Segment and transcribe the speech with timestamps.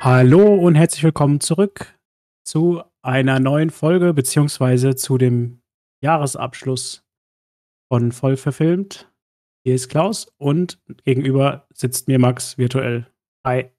[0.00, 1.98] Hallo und herzlich willkommen zurück
[2.44, 5.60] zu einer neuen Folge beziehungsweise zu dem
[6.02, 7.04] Jahresabschluss
[7.92, 9.12] von Voll verfilmt.
[9.64, 13.10] Hier ist Klaus und gegenüber sitzt mir Max virtuell.
[13.44, 13.72] Hi.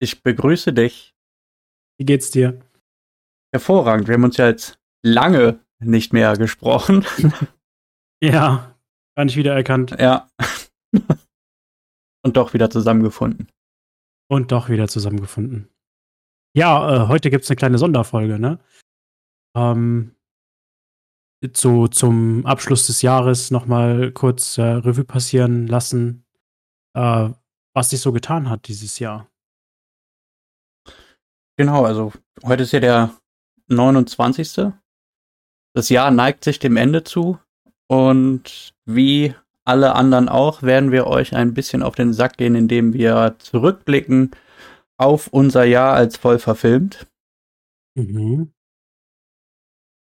[0.00, 1.14] Ich begrüße dich.
[1.98, 2.58] Wie geht's dir?
[3.52, 4.08] Hervorragend.
[4.08, 7.06] Wir haben uns ja jetzt lange nicht mehr gesprochen.
[8.22, 8.76] Ja,
[9.16, 9.96] gar nicht wiedererkannt.
[9.98, 10.28] Ja.
[12.22, 13.48] Und doch wieder zusammengefunden.
[14.30, 15.68] Und doch wieder zusammengefunden.
[16.54, 18.60] Ja, äh, heute gibt's eine kleine Sonderfolge, ne?
[19.56, 20.14] Ähm,
[21.56, 26.24] so zum Abschluss des Jahres nochmal kurz äh, Revue passieren lassen,
[26.94, 27.30] äh,
[27.74, 29.28] was sich so getan hat dieses Jahr.
[31.56, 32.12] Genau, also
[32.44, 33.16] heute ist ja der
[33.66, 34.72] 29.
[35.74, 37.38] Das Jahr neigt sich dem Ende zu
[37.88, 39.34] und wie
[39.70, 44.32] alle anderen auch werden wir euch ein bisschen auf den Sack gehen, indem wir zurückblicken
[44.98, 47.06] auf unser Jahr als voll verfilmt.
[47.96, 48.52] Mhm.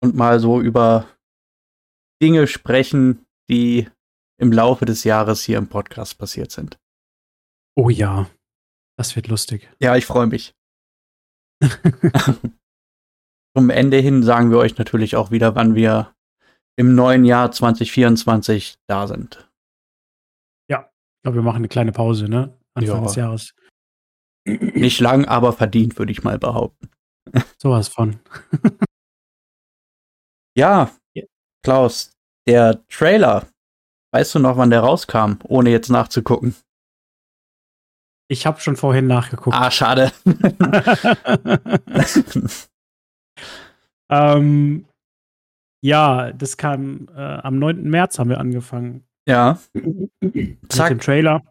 [0.04, 1.08] Und mal so über
[2.22, 3.90] Dinge sprechen, die
[4.40, 6.78] im Laufe des Jahres hier im Podcast passiert sind.
[7.76, 8.30] Oh ja,
[9.00, 9.68] das wird lustig.
[9.80, 10.54] Ja, ich freue mich.
[13.58, 16.14] Zum Ende hin sagen wir euch natürlich auch wieder, wann wir
[16.78, 19.45] im neuen Jahr 2024 da sind.
[21.26, 22.56] Glaube, wir machen eine kleine Pause, ne?
[22.76, 23.04] Anfang Ja.
[23.04, 23.56] des Jahres.
[24.48, 26.92] Nicht lang, aber verdient, würde ich mal behaupten.
[27.60, 28.20] Sowas von.
[30.56, 31.24] Ja, Ja.
[31.64, 32.12] Klaus,
[32.48, 33.48] der Trailer,
[34.14, 36.54] weißt du noch, wann der rauskam, ohne jetzt nachzugucken?
[38.30, 39.58] Ich habe schon vorhin nachgeguckt.
[39.58, 40.12] Ah, schade.
[44.12, 44.86] ähm,
[45.84, 47.82] ja, das kam äh, am 9.
[47.90, 49.05] März haben wir angefangen.
[49.28, 50.90] Ja, Mit Zack.
[50.90, 51.42] dem Trailer.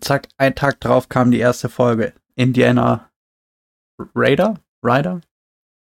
[0.00, 2.12] zack, ein Tag drauf kam die erste Folge.
[2.36, 3.10] Indiana
[4.14, 4.60] Raider?
[4.84, 5.20] Rider?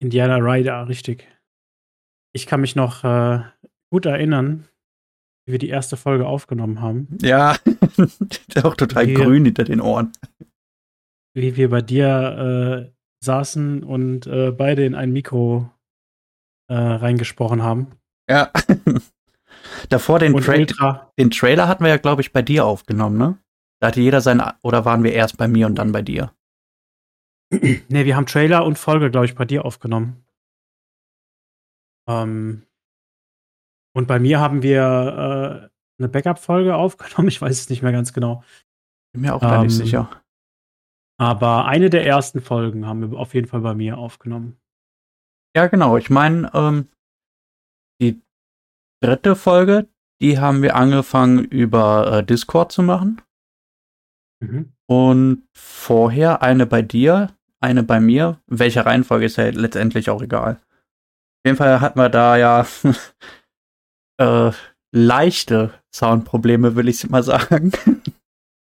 [0.01, 1.27] Indiana Rider, richtig.
[2.33, 3.41] Ich kann mich noch äh,
[3.91, 4.67] gut erinnern,
[5.45, 7.17] wie wir die erste Folge aufgenommen haben.
[7.21, 7.57] Ja,
[8.63, 10.13] auch total Wir- grün hinter den Ohren.
[11.35, 12.93] Wie wir bei dir äh,
[13.25, 15.69] saßen und äh, beide in ein Mikro
[16.69, 17.91] äh, reingesprochen haben.
[18.29, 18.51] Ja.
[19.89, 21.11] Davor den, Tra Ultra.
[21.17, 23.37] den Trailer hatten wir ja, glaube ich, bei dir aufgenommen, ne?
[23.79, 26.33] Da hatte jeder sein, oder waren wir erst bei mir und dann bei dir?
[27.89, 30.25] Ne, wir haben Trailer und Folge, glaube ich, bei dir aufgenommen.
[32.09, 32.63] Ähm,
[33.95, 37.27] und bei mir haben wir äh, eine Backup-Folge aufgenommen.
[37.29, 38.43] Ich weiß es nicht mehr ganz genau.
[39.13, 40.21] Bin mir auch gar nicht Ähm, sicher.
[41.19, 44.59] Aber eine der ersten Folgen haben wir auf jeden Fall bei mir aufgenommen.
[45.55, 45.97] Ja, genau.
[45.97, 46.89] Ich meine, ähm,
[49.01, 49.87] dritte Folge,
[50.21, 53.21] die haben wir angefangen über äh, Discord zu machen.
[54.39, 54.73] Mhm.
[54.87, 58.39] Und vorher eine bei dir, eine bei mir.
[58.47, 60.53] Welche Reihenfolge ist ja letztendlich auch egal.
[60.53, 62.65] Auf jeden Fall hatten wir da ja
[64.17, 64.51] äh,
[64.91, 67.71] leichte Soundprobleme, will ich mal sagen.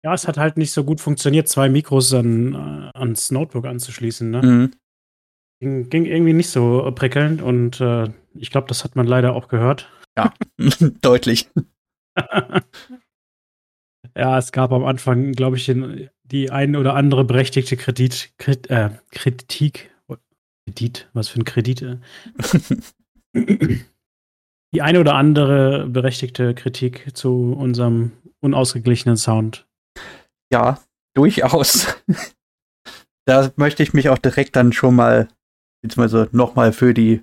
[0.01, 4.31] Ja, es hat halt nicht so gut funktioniert, zwei Mikros an, äh, ans Notebook anzuschließen.
[4.31, 4.41] Ne?
[4.41, 4.71] Mhm.
[5.61, 9.49] Ging, ging irgendwie nicht so prickelnd und äh, ich glaube, das hat man leider auch
[9.49, 9.89] gehört.
[11.01, 11.49] Deutlich.
[14.15, 15.71] Ja, es gab am Anfang, glaube ich,
[16.23, 19.91] die ein oder andere berechtigte Kredit, Krit, äh, Kritik.
[20.65, 21.81] Kredit, was für ein Kredit.
[21.81, 21.97] Äh.
[24.71, 29.67] Die eine oder andere berechtigte Kritik zu unserem unausgeglichenen Sound.
[30.51, 30.79] Ja,
[31.15, 31.87] durchaus.
[33.25, 35.27] da möchte ich mich auch direkt dann schon mal,
[35.81, 37.21] beziehungsweise nochmal für die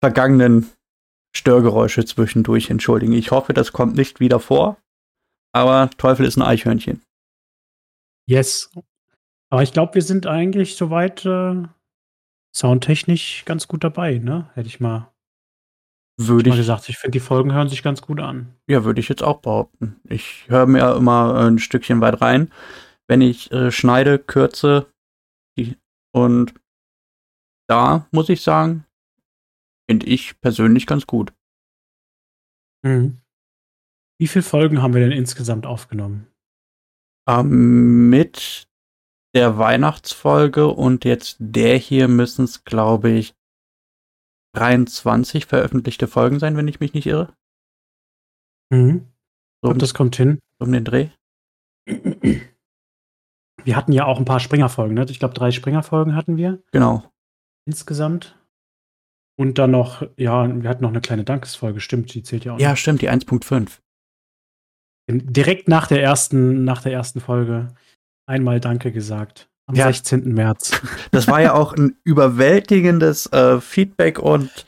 [0.00, 0.70] vergangenen
[1.36, 3.12] Störgeräusche zwischendurch entschuldigen.
[3.12, 4.78] Ich hoffe, das kommt nicht wieder vor.
[5.52, 7.02] Aber Teufel ist ein Eichhörnchen.
[8.28, 8.70] Yes.
[9.50, 11.62] Aber ich glaube, wir sind eigentlich soweit äh,
[12.54, 14.50] soundtechnisch ganz gut dabei, ne?
[14.54, 15.12] Hätte ich mal,
[16.18, 16.88] Würde mal ich, gesagt.
[16.88, 18.54] Ich finde, die Folgen hören sich ganz gut an.
[18.68, 20.00] ja, würde ich jetzt auch behaupten.
[20.04, 22.50] Ich höre mir immer äh, ein Stückchen weit rein,
[23.06, 24.86] wenn ich äh, schneide, kürze.
[25.58, 25.76] Die,
[26.12, 26.54] und
[27.68, 28.85] da muss ich sagen,
[29.88, 31.32] finde ich persönlich ganz gut.
[32.84, 33.20] Mhm.
[34.18, 36.26] Wie viele Folgen haben wir denn insgesamt aufgenommen?
[37.28, 38.68] Ähm, mit
[39.34, 43.34] der Weihnachtsfolge und jetzt der hier müssen es, glaube ich,
[44.54, 47.34] 23 veröffentlichte Folgen sein, wenn ich mich nicht irre.
[48.72, 49.06] Mhm.
[49.62, 50.38] So um, das kommt hin.
[50.58, 51.10] um den Dreh.
[53.64, 55.04] Wir hatten ja auch ein paar Springerfolgen, ne?
[55.10, 57.10] Ich glaube, drei Springerfolgen hatten wir Genau.
[57.66, 58.38] insgesamt.
[59.38, 62.58] Und dann noch, ja, wir hatten noch eine kleine Dankesfolge, stimmt, die zählt ja auch.
[62.58, 63.60] Ja, stimmt, die 1.5.
[63.60, 63.70] noch.
[65.08, 67.68] Direkt nach der ersten, nach der ersten Folge
[68.26, 69.48] einmal Danke gesagt.
[69.68, 69.86] Am Ja.
[69.86, 70.32] 16.
[70.32, 70.80] März.
[71.10, 74.66] Das war ja auch ein überwältigendes äh, Feedback und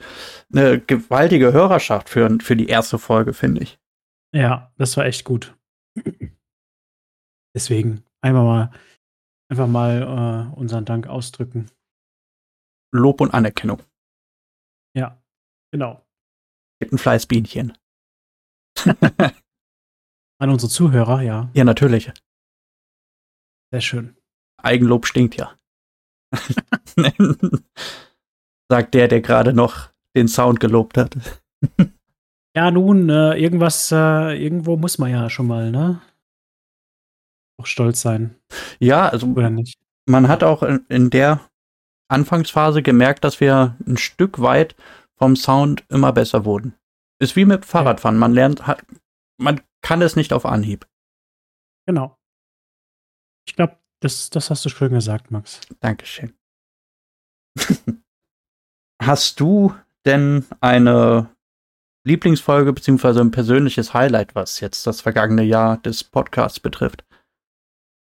[0.53, 3.79] eine gewaltige Hörerschaft für, für die erste Folge, finde ich.
[4.35, 5.57] Ja, das war echt gut.
[7.55, 8.71] Deswegen einmal mal,
[9.51, 11.67] einfach mal äh, unseren Dank ausdrücken.
[12.93, 13.83] Lob und Anerkennung.
[15.73, 16.05] Genau.
[16.81, 17.77] Gibt ein Fleißbienchen.
[20.41, 22.13] An unsere Zuhörer, ja, Ja, natürlich.
[23.73, 24.17] sehr schön.
[24.63, 25.57] Eigenlob stinkt ja.
[28.71, 31.17] Sagt der, der gerade noch den Sound gelobt hat.
[32.57, 36.01] Ja, nun, äh, irgendwas, äh, irgendwo muss man ja schon mal, ne?
[37.61, 38.35] Auch stolz sein,
[38.81, 39.79] Ja, also oder nicht?
[40.09, 41.41] man hat auch in, in der
[42.11, 44.75] Anfangsphase gemerkt, dass wir ein Stück weit
[45.19, 46.75] vom Sound immer besser wurden.
[47.21, 48.19] Ist wie mit Fahrradfahren.
[48.19, 48.85] Man lernt, hat,
[49.37, 50.87] man kann es nicht auf Anhieb.
[51.87, 52.17] Genau.
[53.47, 55.61] Ich glaube, das, das hast du schön gesagt, Max.
[55.81, 56.35] Dankeschön.
[59.03, 59.75] Hast du
[60.05, 61.35] denn eine
[62.05, 67.05] Lieblingsfolge beziehungsweise ein persönliches Highlight, was jetzt das vergangene Jahr des Podcasts betrifft?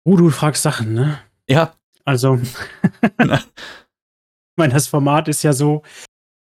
[0.04, 1.20] Oh, du fragst Sachen, ne?
[1.48, 1.74] Ja,
[2.04, 2.34] Also,
[3.02, 3.46] ich
[4.56, 5.82] meine, das Format ist ja so,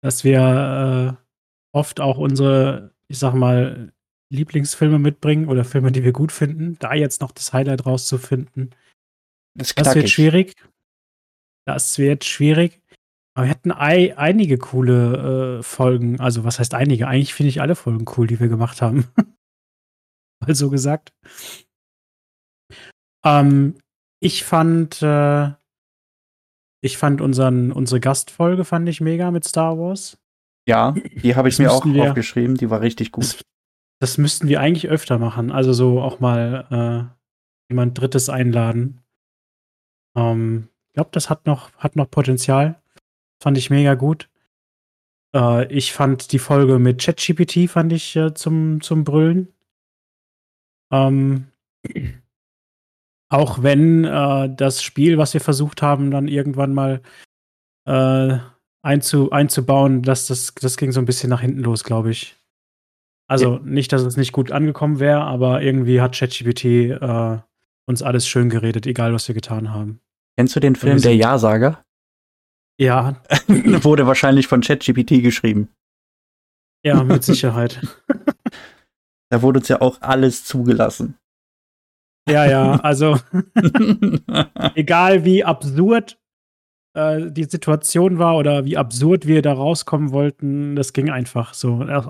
[0.03, 3.93] dass wir äh, oft auch unsere, ich sag mal,
[4.31, 6.79] Lieblingsfilme mitbringen oder Filme, die wir gut finden.
[6.79, 8.75] Da jetzt noch das Highlight rauszufinden,
[9.59, 10.55] das, das wird schwierig.
[11.67, 12.81] Das wird schwierig.
[13.35, 16.21] Aber wir hatten ei einige coole äh, Folgen.
[16.21, 17.09] Also, was heißt einige?
[17.09, 19.06] Eigentlich finde ich alle Folgen cool, die wir gemacht haben.
[20.41, 21.12] Mal so gesagt.
[23.25, 23.77] Ähm,
[24.21, 25.53] ich fand, äh,
[26.81, 30.19] ich fand unseren, unsere Gastfolge fand ich mega mit Star Wars.
[30.67, 30.93] Ja,
[31.23, 33.25] die habe ich Das mir auch wir- aufgeschrieben, die war richtig gut.
[33.25, 33.43] Das,
[34.01, 35.51] das müssten wir eigentlich öfter machen.
[35.51, 39.01] Also so auch mal äh, jemand Drittes einladen.
[40.17, 42.81] Ähm, ich glaube, das hat noch, hat noch Potenzial.
[43.43, 44.29] Fand ich mega gut.
[45.35, 49.53] Äh, ich fand die Folge mit ChatGPT fand ich äh, zum, zum Brüllen.
[50.93, 51.49] Ähm,
[53.29, 57.03] auch wenn äh, das Spiel, was wir versucht haben, dann irgendwann mal
[57.87, 58.39] äh,
[58.83, 62.37] einzu, einzubauen, dass das, das ging so ein bisschen nach hinten los, glaube ich.
[63.31, 67.39] Also nicht, dass es nicht gut angekommen wäre, aber irgendwie hat ChatGPT äh,
[67.87, 70.01] uns alles schön geredet, egal was wir getan haben.
[70.39, 71.85] Kennst du den Film Der Ja-Sager?
[72.81, 75.69] Ja, Wurde wahrscheinlich von ChatGPT geschrieben.
[76.85, 77.81] ja, mit Sicherheit.
[79.31, 81.19] Da wurde uns ja auch alles zugelassen.
[82.29, 83.19] Ja, ja, also
[84.75, 86.19] egal wie absurd
[86.95, 91.83] äh, die Situation war oder wie absurd wir da rauskommen wollten, das ging einfach so.
[91.83, 92.03] Äh,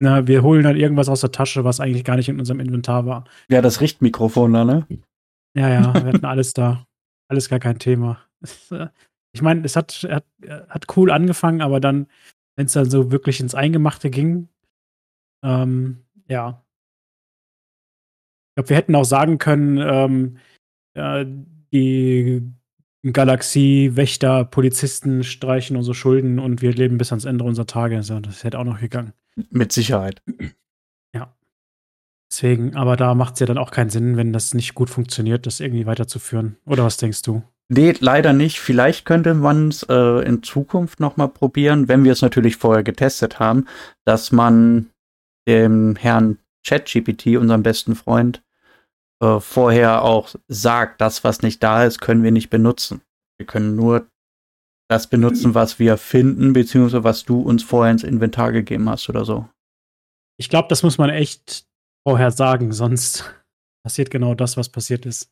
[0.00, 3.06] Na, wir holen dann irgendwas aus der Tasche, was eigentlich gar nicht in unserem Inventar
[3.06, 3.24] war.
[3.48, 4.86] ja, das Richtmikrofon da, ne?
[5.56, 6.86] Ja, ja, wir hatten alles da.
[7.28, 8.18] Alles gar kein Thema.
[8.70, 8.88] Äh,
[9.34, 10.26] Ich meine, es hat, hat,
[10.68, 12.06] hat cool angefangen, aber dann,
[12.56, 14.48] wenn es dann so wirklich ins Eingemachte ging,
[15.42, 16.62] ähm, ja.
[18.52, 20.36] Ich glaube, wir hätten auch sagen können, ähm,
[20.94, 21.24] äh,
[21.72, 22.42] die
[23.04, 28.02] Galaxie-Wächter, Polizisten streichen unsere Schulden und wir leben bis ans Ende unserer Tage.
[28.02, 29.12] So, das hätte auch noch gegangen.
[29.50, 30.22] Mit Sicherheit.
[32.32, 35.44] Deswegen, aber da macht es ja dann auch keinen Sinn, wenn das nicht gut funktioniert,
[35.44, 36.56] das irgendwie weiterzuführen.
[36.64, 37.42] Oder was denkst du?
[37.68, 38.58] Nee, leider nicht.
[38.58, 43.38] Vielleicht könnte man es äh, in Zukunft nochmal probieren, wenn wir es natürlich vorher getestet
[43.38, 43.66] haben,
[44.06, 44.88] dass man
[45.46, 48.42] dem Herrn ChatGPT, unserem besten Freund,
[49.22, 53.02] äh, vorher auch sagt, das, was nicht da ist, können wir nicht benutzen.
[53.38, 54.08] Wir können nur
[54.90, 59.24] das benutzen, was wir finden, beziehungsweise was du uns vorher ins Inventar gegeben hast oder
[59.24, 59.48] so.
[60.38, 61.66] Ich glaube, das muss man echt
[62.06, 63.32] vorher sagen, sonst
[63.84, 65.30] passiert genau das, was passiert ist.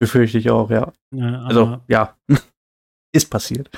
[0.00, 0.92] Befürchte ich auch, ja.
[1.14, 2.16] Äh, Also, ja.
[3.14, 3.70] ist passiert.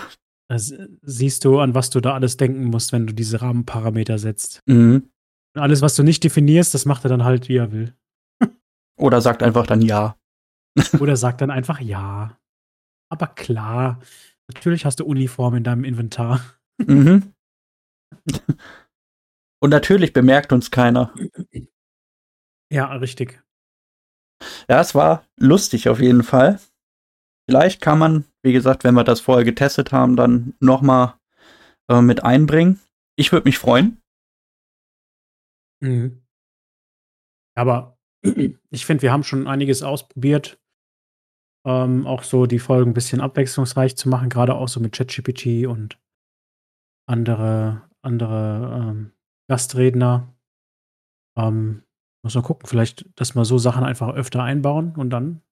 [0.49, 0.73] das
[1.03, 4.61] siehst du, an was du da alles denken musst, wenn du diese Rahmenparameter setzt.
[4.67, 5.11] Mhm.
[5.57, 7.97] Und alles, was du nicht definierst, das macht er dann halt, wie er will.
[8.99, 10.19] Oder sagt einfach dann ja.
[11.01, 12.39] Oder sagt dann einfach ja.
[13.11, 14.01] Aber klar,
[14.53, 16.45] natürlich hast du Uniform in deinem Inventar.
[16.77, 17.33] Mhm.
[19.63, 21.15] Und natürlich bemerkt uns keiner.
[22.71, 23.43] Ja, richtig.
[24.69, 26.61] Ja, es war lustig auf jeden Fall.
[27.49, 31.15] Vielleicht kann man, wie gesagt, wenn wir das vorher getestet haben, dann nochmal
[31.89, 32.79] äh, mit einbringen.
[33.19, 34.03] Ich würde mich freuen.
[35.87, 36.23] Mhm.
[37.57, 37.99] Aber
[38.71, 40.61] ich finde, wir haben schon einiges ausprobiert.
[41.67, 45.67] Ähm, auch so die Folgen ein bisschen abwechslungsreich zu machen, gerade auch so mit ChatGPT
[45.67, 45.99] und
[47.09, 49.13] andere, andere ähm,
[49.49, 50.33] Gastredner.
[51.37, 51.83] Ähm,
[52.23, 55.43] muss man gucken, vielleicht, dass wir so Sachen einfach öfter einbauen und dann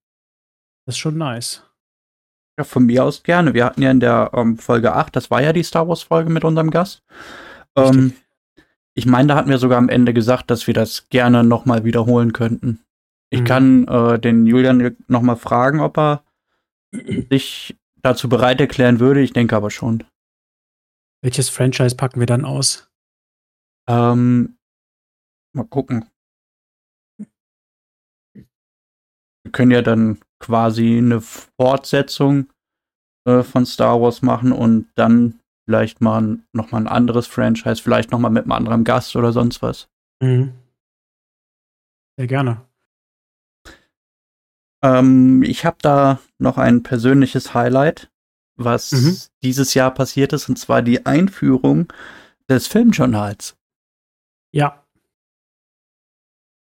[0.86, 1.68] Das ist schon nice.
[2.58, 3.54] Ja, von mir aus gerne.
[3.54, 6.44] Wir hatten ja in der ähm, Folge 8, das war ja die Star Wars-Folge mit
[6.44, 7.02] unserem Gast.
[7.76, 8.14] Ähm,
[8.94, 12.32] ich meine, da hatten wir sogar am Ende gesagt, dass wir das gerne nochmal wiederholen
[12.32, 12.80] könnten.
[13.30, 13.44] Ich Mhm.
[13.44, 16.24] kann äh, den Julian nochmal fragen, ob er
[17.30, 19.20] sich dazu bereit erklären würde.
[19.20, 20.04] Ich denke aber schon.
[21.22, 22.90] Welches Franchise packen wir dann aus?
[23.88, 24.56] Ähm,
[25.54, 26.06] mal gucken.
[29.42, 32.52] Wir können ja dann quasi eine Fortsetzung
[33.26, 38.10] äh, von Star Wars machen und dann vielleicht mal noch mal ein anderes Franchise, vielleicht
[38.10, 39.88] noch mal mit einem anderen Gast oder sonst was.
[40.20, 40.54] Mhm.
[42.16, 42.60] Sehr gerne.
[44.82, 48.10] Ähm, ich habe da noch ein persönliches Highlight,
[48.56, 49.16] was Mhm.
[49.42, 51.92] dieses Jahr passiert ist, und zwar die Einführung
[52.48, 53.56] des Filmjournals.
[54.52, 54.84] Ja.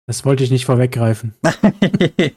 [0.07, 1.35] Das wollte ich nicht vorweggreifen.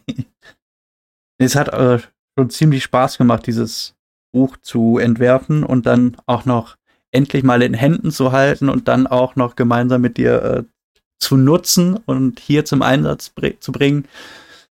[1.37, 1.99] es hat äh,
[2.37, 3.94] schon ziemlich Spaß gemacht, dieses
[4.35, 6.75] Buch zu entwerfen und dann auch noch
[7.11, 10.63] endlich mal in Händen zu halten und dann auch noch gemeinsam mit dir äh,
[11.19, 14.05] zu nutzen und hier zum Einsatz br zu bringen.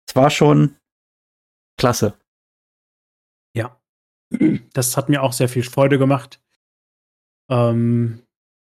[0.07, 0.75] Es war schon
[1.77, 2.15] klasse.
[3.55, 3.79] Ja.
[4.73, 6.41] Das hat mir auch sehr viel Freude gemacht.
[7.51, 8.23] Ähm,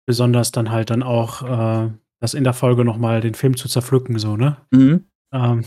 [0.08, 4.18] besonders dann halt dann auch äh, das in der Folge nochmal den Film zu zerpflücken,
[4.18, 4.58] so, ne?
[4.72, 5.06] Mhm.
[5.32, 5.66] Ähm,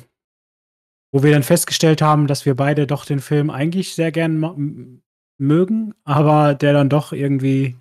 [1.12, 5.02] wo wir dann festgestellt haben, dass wir beide doch den Film eigentlich sehr gern
[5.38, 7.76] mögen, aber der dann doch irgendwie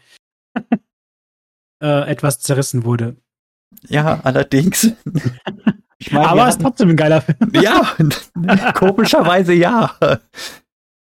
[1.84, 3.16] äh, etwas zerrissen wurde.
[3.88, 4.92] Ja, allerdings.
[6.00, 7.38] Ich meine, aber es ist trotzdem ein geiler Film.
[7.54, 7.96] Ja,
[8.74, 9.96] komischerweise ja.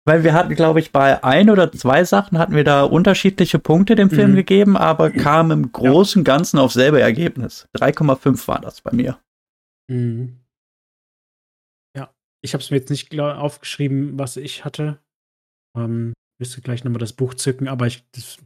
[0.05, 3.95] Weil wir hatten, glaube ich, bei ein oder zwei Sachen hatten wir da unterschiedliche Punkte
[3.95, 4.35] dem Film Mhm.
[4.35, 7.67] gegeben, aber kamen im Großen und Ganzen auf selbe Ergebnis.
[7.75, 9.19] 3,5 war das bei mir.
[9.89, 10.39] Mhm.
[11.97, 14.99] Ja, ich habe es mir jetzt nicht aufgeschrieben, was ich hatte.
[15.77, 18.37] Ähm, müsste gleich nochmal das Buch zücken, aber ich, das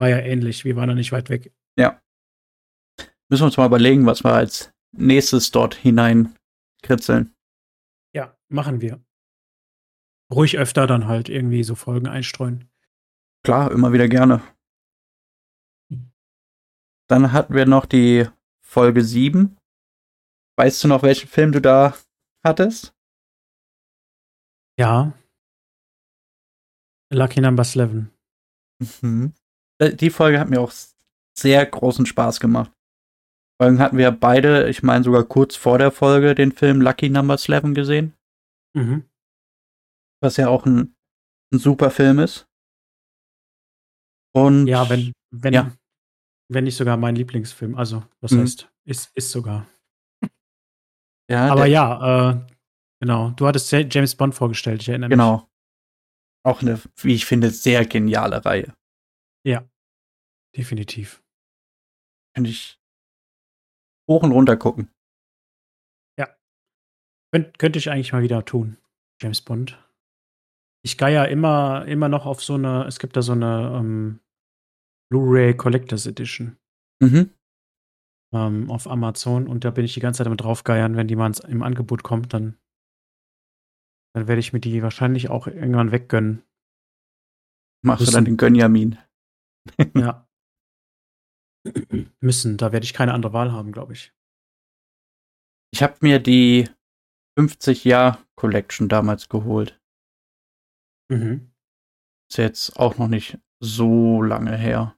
[0.00, 0.64] war ja ähnlich.
[0.64, 1.52] Wir waren da nicht weit weg.
[3.30, 6.34] Müssen wir uns mal überlegen, was wir als nächstes dort hinein
[6.82, 7.32] kritzeln.
[8.12, 9.00] Ja, machen wir.
[10.32, 12.68] Ruhig öfter dann halt irgendwie so Folgen einstreuen.
[13.44, 14.42] Klar, immer wieder gerne.
[17.08, 18.26] Dann hatten wir noch die
[18.60, 19.56] Folge 7.
[20.56, 21.96] Weißt du noch, welchen Film du da
[22.44, 22.92] hattest?
[24.76, 25.12] Ja.
[27.12, 28.06] Lucky Number 11.
[29.02, 29.32] Mhm.
[29.78, 30.72] Äh, Die Folge hat mir auch
[31.36, 32.72] sehr großen Spaß gemacht.
[33.60, 37.34] Folgen hatten wir beide, ich meine sogar kurz vor der Folge, den Film Lucky Number
[37.36, 38.14] 11 gesehen,
[38.74, 39.04] Mhm.
[40.22, 40.94] was ja auch ein,
[41.52, 42.46] ein super Film ist.
[44.34, 45.72] Und Ja, wenn, wenn, Ja.
[46.48, 47.74] wenn nicht sogar mein Lieblingsfilm.
[47.74, 48.40] Also, was Mhm.
[48.42, 49.66] heißt, ist, ist sogar.
[51.28, 52.46] ja, Aber ja, äh,
[53.00, 53.30] genau.
[53.30, 55.14] Du hattest Ja- James Bond vorgestellt, ich erinnere mich.
[55.18, 55.49] genau.
[56.42, 58.74] Auch eine, wie ich finde, sehr geniale Reihe.
[60.56, 61.22] Definitiv.
[62.34, 62.80] Könnte ich
[64.10, 64.90] hoch und runter gucken.
[67.32, 68.76] Könnt, könnte ich eigentlich mal wieder tun,
[69.22, 69.78] James Bond.
[70.84, 74.18] Ich geier immer, immer noch auf so eine, es gibt da so eine ähm,
[75.12, 76.58] Blu-ray Collectors Edition
[77.00, 77.32] Mhm.
[78.34, 81.28] ähm, auf Amazon und da bin ich die ganze Zeit damit draufgeiern, wenn die mal
[81.28, 82.58] ins- im Angebot kommt, dann,
[84.14, 86.42] dann werde ich mir die wahrscheinlich auch irgendwann weggönnen.
[87.82, 88.98] Machst du dann den Gönjamin.
[89.94, 90.28] Ja.
[92.20, 94.14] Müssen, da werde ich keine andere Wahl haben, glaube ich.
[95.72, 96.68] Ich habe mir die
[97.38, 99.80] 50 Jahr Collection damals geholt.
[101.10, 101.52] Mhm.
[102.30, 104.96] Ist jetzt auch noch nicht so lange her.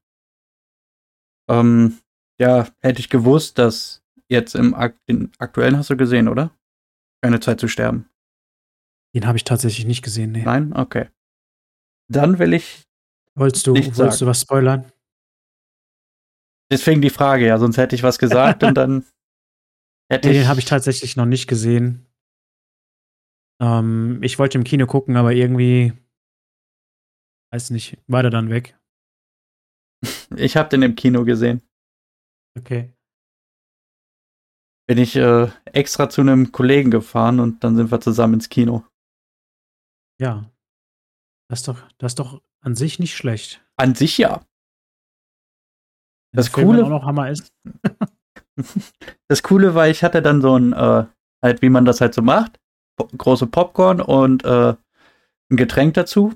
[1.51, 1.99] Ähm,
[2.41, 4.97] ja, hätte ich gewusst, dass jetzt im Ak
[5.39, 6.57] aktuellen hast du gesehen, oder?
[7.23, 8.09] Keine Zeit zu sterben.
[9.15, 10.43] Den habe ich tatsächlich nicht gesehen, nee.
[10.43, 10.73] Nein?
[10.73, 11.09] Okay.
[12.11, 12.83] Dann will ich,
[13.35, 14.17] Wolltest du, wolltest sagen.
[14.19, 14.93] du was spoilern?
[16.71, 19.05] deswegen die Frage, ja, sonst hätte ich was gesagt und dann
[20.11, 20.41] hätte Nee, ich.
[20.41, 22.07] den habe ich tatsächlich noch nicht gesehen.
[23.61, 25.93] Ähm, ich wollte im Kino gucken, aber irgendwie,
[27.53, 28.79] weiß nicht, war der dann weg.
[30.37, 31.61] Ich habe den im Kino gesehen.
[32.59, 32.91] Okay.
[34.89, 38.85] Bin ich äh, extra zu einem Kollegen gefahren und dann sind wir zusammen ins Kino.
[40.23, 40.49] Ja.
[41.49, 43.61] Das ist doch, das ist doch an sich nicht schlecht.
[43.77, 44.47] An sich ja.
[46.33, 47.53] Das Film Coole- auch noch Hammer ist.
[49.29, 51.07] Das Coole war, ich hatte dann so ein, äh,
[51.43, 52.61] halt wie man das halt so macht,
[52.97, 54.75] po große Popcorn und äh,
[55.51, 56.35] ein Getränk dazu.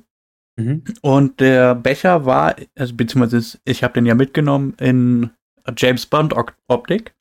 [0.58, 0.82] Mhm.
[1.02, 5.30] Und der Becher war, also beziehungsweise ich habe den ja mitgenommen in
[5.76, 6.34] James Bond
[6.68, 7.14] Optik.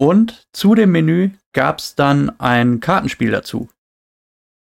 [0.00, 3.68] Und zu dem Menü gab es dann ein Kartenspiel dazu.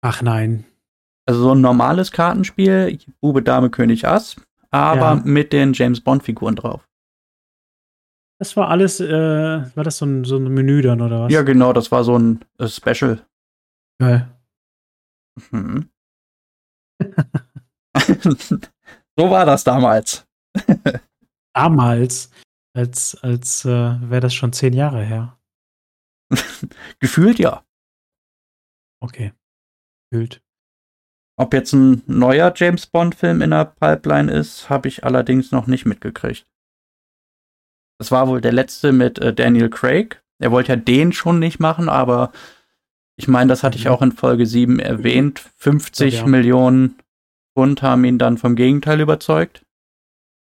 [0.08, 0.64] Ach nein.
[1.28, 4.36] Also so ein normales Kartenspiel, Bube, Dame, König, Ass,
[4.70, 5.22] aber Ja.
[5.24, 6.88] mit den James Bond-Figuren drauf.
[8.38, 9.08] Das war alles, äh,
[9.76, 11.32] war das so ein, so ein Menü dann oder was?
[11.32, 13.26] Ja, genau, das war so ein äh, Special.
[13.98, 14.28] Geil.
[15.50, 15.90] Mhm.
[19.16, 20.24] so war das damals.
[21.52, 22.30] Damals,
[22.76, 23.68] als, als äh,
[24.08, 25.36] wäre das schon zehn Jahre her.
[27.00, 27.64] Gefühlt ja.
[29.02, 29.32] Okay.
[30.12, 30.42] Fühlt.
[31.38, 35.84] Ob jetzt ein neuer James Bond-Film in der Pipeline ist, habe ich allerdings noch nicht
[35.84, 36.46] mitgekriegt.
[37.98, 40.22] Das war wohl der letzte mit äh, Daniel Craig.
[40.38, 42.32] Er wollte ja den schon nicht machen, aber
[43.18, 43.90] ich meine, das hatte ich Mhm.
[43.90, 45.38] auch in Folge 7 erwähnt.
[45.56, 46.26] 50 Ja, ja.
[46.26, 46.98] Millionen
[47.54, 49.64] Pfund haben ihn dann vom Gegenteil überzeugt.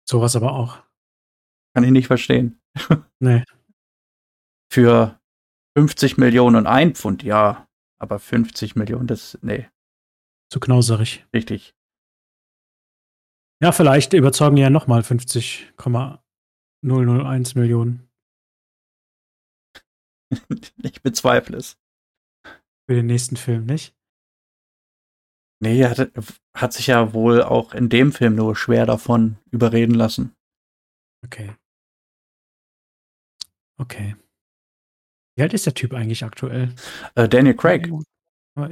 [0.08, 0.84] Sowas aber auch.
[1.76, 2.60] Kann ich nicht verstehen.
[3.20, 3.44] Nee.
[4.72, 5.20] Für
[5.76, 7.68] 50 Millionen und ein Pfund, ja.
[8.02, 9.70] Aber 50 Millionen, das, nee,
[10.52, 11.26] Zu knauserig.
[11.34, 11.74] richtig.
[13.62, 18.10] Ja, vielleicht überzeugen die ja nochmal 50,001 Millionen
[20.84, 21.78] ich bezweifle es.
[22.88, 23.96] für den nächsten Film, nicht?
[25.62, 26.12] Nee, er hat,
[26.56, 30.34] hat sich ja wohl auch in dem Film nur schwer davon überreden lassen.
[31.26, 31.54] Okay.
[33.78, 34.16] Okay.
[35.40, 36.76] Wie alt ist der Typ eigentlich aktuell?
[37.16, 38.04] Äh, Daniel Craig Irgendwo-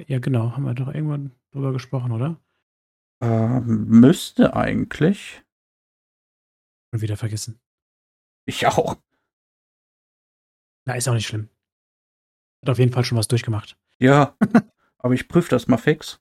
[0.08, 0.52] Ja, genau.
[0.52, 2.36] Haben wir doch irgendwann drüber gesprochen, oder?
[3.24, 5.42] äh, müsste eigentlich.
[6.92, 7.58] Und wieder vergessen.
[8.46, 8.98] Ich auch.
[10.86, 11.48] Na, ist auch nicht schlimm.
[12.62, 13.78] Hat auf jeden Fall schon was durchgemacht.
[14.00, 14.36] Ja.
[14.98, 16.20] aber ich prüfe das mal fix.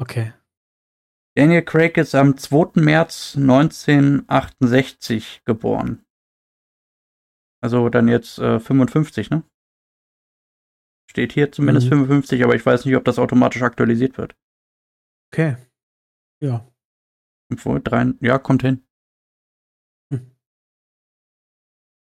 [0.00, 0.32] Okay.
[1.36, 2.80] Daniel Craig ist am 2.
[2.80, 6.02] März 1968 geboren.
[7.62, 9.44] Also dann jetzt äh, 55, ne?
[11.10, 12.06] Steht hier zumindest Mhm.
[12.06, 14.34] 55, aber ich weiß nicht, ob das automatisch aktualisiert wird.
[15.32, 15.56] Okay.
[16.42, 16.66] Ja.
[17.52, 18.84] Obwohl, drei, ja, kommt hin.
[20.12, 20.30] Hm.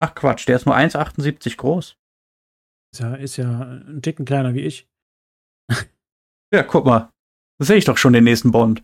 [0.02, 1.96] Ach Quatsch, der ist nur 1,78 groß.
[2.92, 4.88] Ist ja, ist ja ein Ticken kleiner wie ich.
[6.50, 7.12] Ja, guck mal.
[7.61, 8.82] Da sehe ich doch schon den nächsten Bond.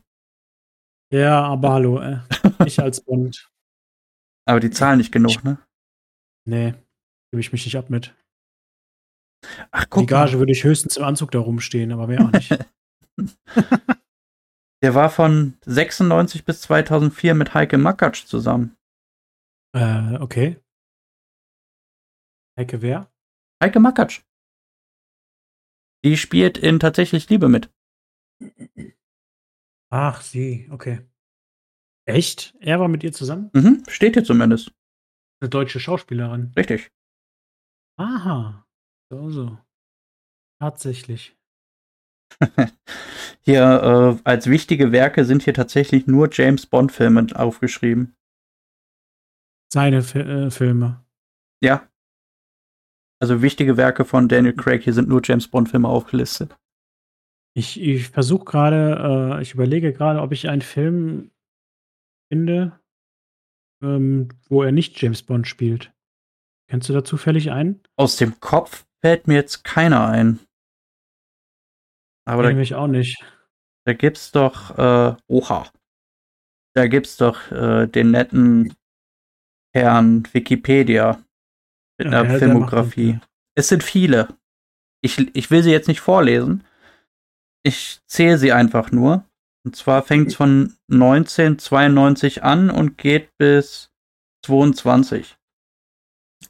[1.11, 2.18] Ja, aber hallo, äh,
[2.66, 3.50] ich als Bond.
[4.46, 5.57] Aber die zahlen nicht genug, ne?
[6.46, 6.74] Nee,
[7.30, 8.14] gebe ich mich nicht ab mit.
[9.70, 10.38] Ach, Die guck Gage mal.
[10.40, 12.50] würde ich höchstens im Anzug da rumstehen, aber mehr auch nicht.
[14.83, 18.76] Der war von 96 bis 2004 mit Heike Makatsch zusammen.
[19.74, 20.61] äh, okay.
[22.59, 23.11] Heike, wer?
[23.62, 24.20] Heike Makatsch.
[26.04, 27.70] Die spielt in Tatsächlich Liebe mit.
[29.90, 31.00] Ach, sie, okay.
[32.07, 32.54] Echt?
[32.61, 33.50] Er war mit ihr zusammen?
[33.54, 34.72] Mhm, steht hier zumindest.
[35.44, 36.54] Eine deutsche Schauspielerin.
[36.57, 36.90] Richtig.
[37.98, 38.66] Aha.
[39.11, 39.59] So, so.
[40.59, 41.37] Tatsächlich.
[43.42, 48.16] Hier äh, als wichtige Werke sind hier tatsächlich nur James Bond-Filme aufgeschrieben.
[49.70, 51.04] Seine Fi äh, Filme.
[51.62, 51.87] Ja.
[53.20, 56.57] Also wichtige Werke von Daniel Craig, hier sind nur James Bond-Filme aufgelistet.
[57.54, 61.33] Ich, ich versuche gerade, äh, ich überlege gerade, ob ich einen Film
[62.33, 62.80] finde,
[63.85, 65.92] ähm, wo er nicht James Bond spielt.
[66.68, 67.83] Kennst du da zufällig einen?
[67.97, 70.40] Aus dem Kopf fällt mir jetzt keiner ein.
[72.27, 73.23] Aber da, Nämlich auch nicht.
[73.87, 75.70] da gibt's doch, äh, oha.
[76.75, 78.75] Da gibt's doch äh, den netten
[79.75, 81.23] Herrn Wikipedia
[81.99, 83.20] mit Ja, einer der- der Filmografie.
[83.57, 84.29] Es sind viele.
[85.03, 86.64] Ich, ich will sie jetzt nicht vorlesen.
[87.62, 89.25] Ich zähle sie einfach nur.
[89.64, 93.90] Und zwar fängt es von 1992 an und geht bis
[94.44, 95.37] 22.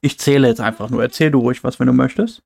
[0.01, 1.03] Ich zähle jetzt einfach nur.
[1.03, 2.43] Erzähl du ruhig was, wenn du möchtest.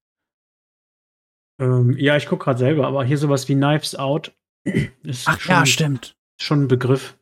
[1.61, 4.37] Ähm, ja, ich gucke gerade selber, aber hier sowas wie Knives Out
[5.03, 6.17] ist schon, stimmt.
[6.41, 7.19] schon ein Begriff.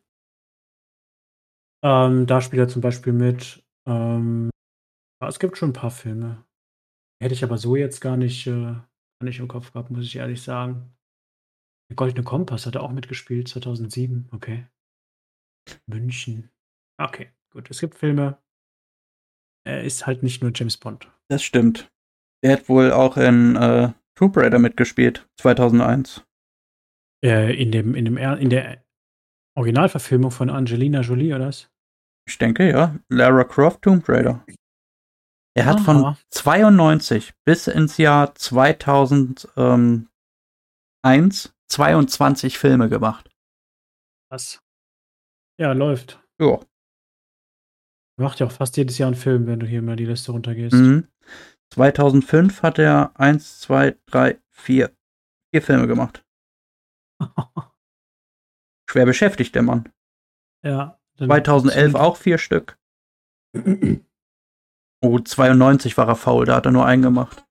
[1.83, 3.63] Ähm, da spielt er zum Beispiel mit.
[3.87, 4.49] Ähm,
[5.21, 6.43] ja, es gibt schon ein paar Filme.
[7.21, 10.17] Hätte ich aber so jetzt gar nicht, äh, gar nicht im Kopf gehabt, muss ich
[10.17, 10.96] ehrlich sagen.
[11.89, 14.29] Der Goldene Kompass hat er auch mitgespielt, 2007.
[14.31, 14.67] Okay.
[15.87, 16.49] München.
[16.99, 17.69] Okay, gut.
[17.69, 18.37] Es gibt Filme.
[19.65, 21.11] Er ist halt nicht nur James Bond.
[21.29, 21.91] Das stimmt.
[22.43, 26.23] Der hat wohl auch in äh, Tomb Raider mitgespielt, 2001.
[27.23, 28.83] Äh, in, dem, in, dem, Er- in der
[29.57, 31.69] Originalverfilmung von Angelina Jolie, oder was?
[32.27, 32.97] Ich denke, ja.
[33.09, 34.45] Lara Croft Tomb Raider.
[35.57, 36.17] Er hat von Aha.
[36.29, 40.07] 92 bis ins Jahr 2001
[41.71, 43.29] 22 Filme gemacht.
[44.31, 44.59] Was?
[45.59, 46.21] Ja, läuft.
[46.39, 46.59] Ja.
[48.19, 50.73] Macht ja auch fast jedes Jahr einen Film, wenn du hier mal die Liste runtergehst.
[50.73, 51.07] Mhm.
[51.73, 54.95] 2005 hat er 1, 2, 3, 4,
[55.53, 56.25] Vier Filme gemacht.
[58.89, 59.91] Schwer beschäftigt, der Mann.
[60.63, 60.99] ja.
[61.15, 62.77] dann- 2011 auch vier Stück.
[65.03, 67.43] Oh, 92 war er faul, da hat er nur einen gemacht.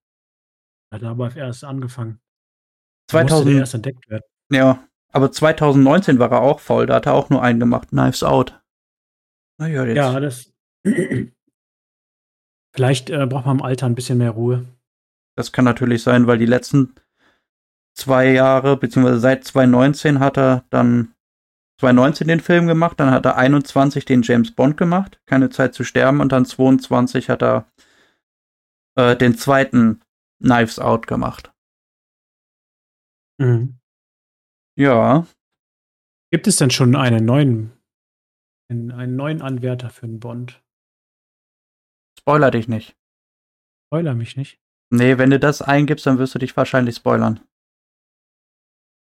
[0.93, 2.21] Hat er aber erst angefangen.
[3.13, 4.25] Musste der 2000, erst entdeckt werden.
[4.51, 7.89] ja, aber 2019 war er auch faul, da hat er auch nur einen gemacht.
[7.89, 8.61] Knives Out.
[9.59, 9.97] Naja, jetzt.
[9.97, 10.53] Ja, das.
[12.75, 14.67] Vielleicht äh, braucht man im Alter ein bisschen mehr Ruhe.
[15.35, 16.95] Das kann natürlich sein, weil die letzten
[17.95, 21.15] zwei Jahre, beziehungsweise seit 2019 hat er dann
[21.81, 25.85] 2019 den Film gemacht, dann hat er 21 den James Bond gemacht, keine Zeit zu
[25.85, 27.67] sterben, und dann 22 hat er
[28.97, 30.01] äh, den zweiten
[30.43, 31.53] Knives Out gemacht.
[33.39, 33.79] Mhm.
[34.79, 35.27] Ja,
[36.33, 37.73] Gibt es denn schon einen neuen,
[38.69, 40.63] einen, einen neuen Anwärter für einen Bond?
[42.19, 42.97] spoiler dich nicht.
[43.87, 44.61] Spoiler mich nicht.
[44.93, 47.41] Nee, wenn du das eingibst, dann wirst du dich wahrscheinlich spoilern.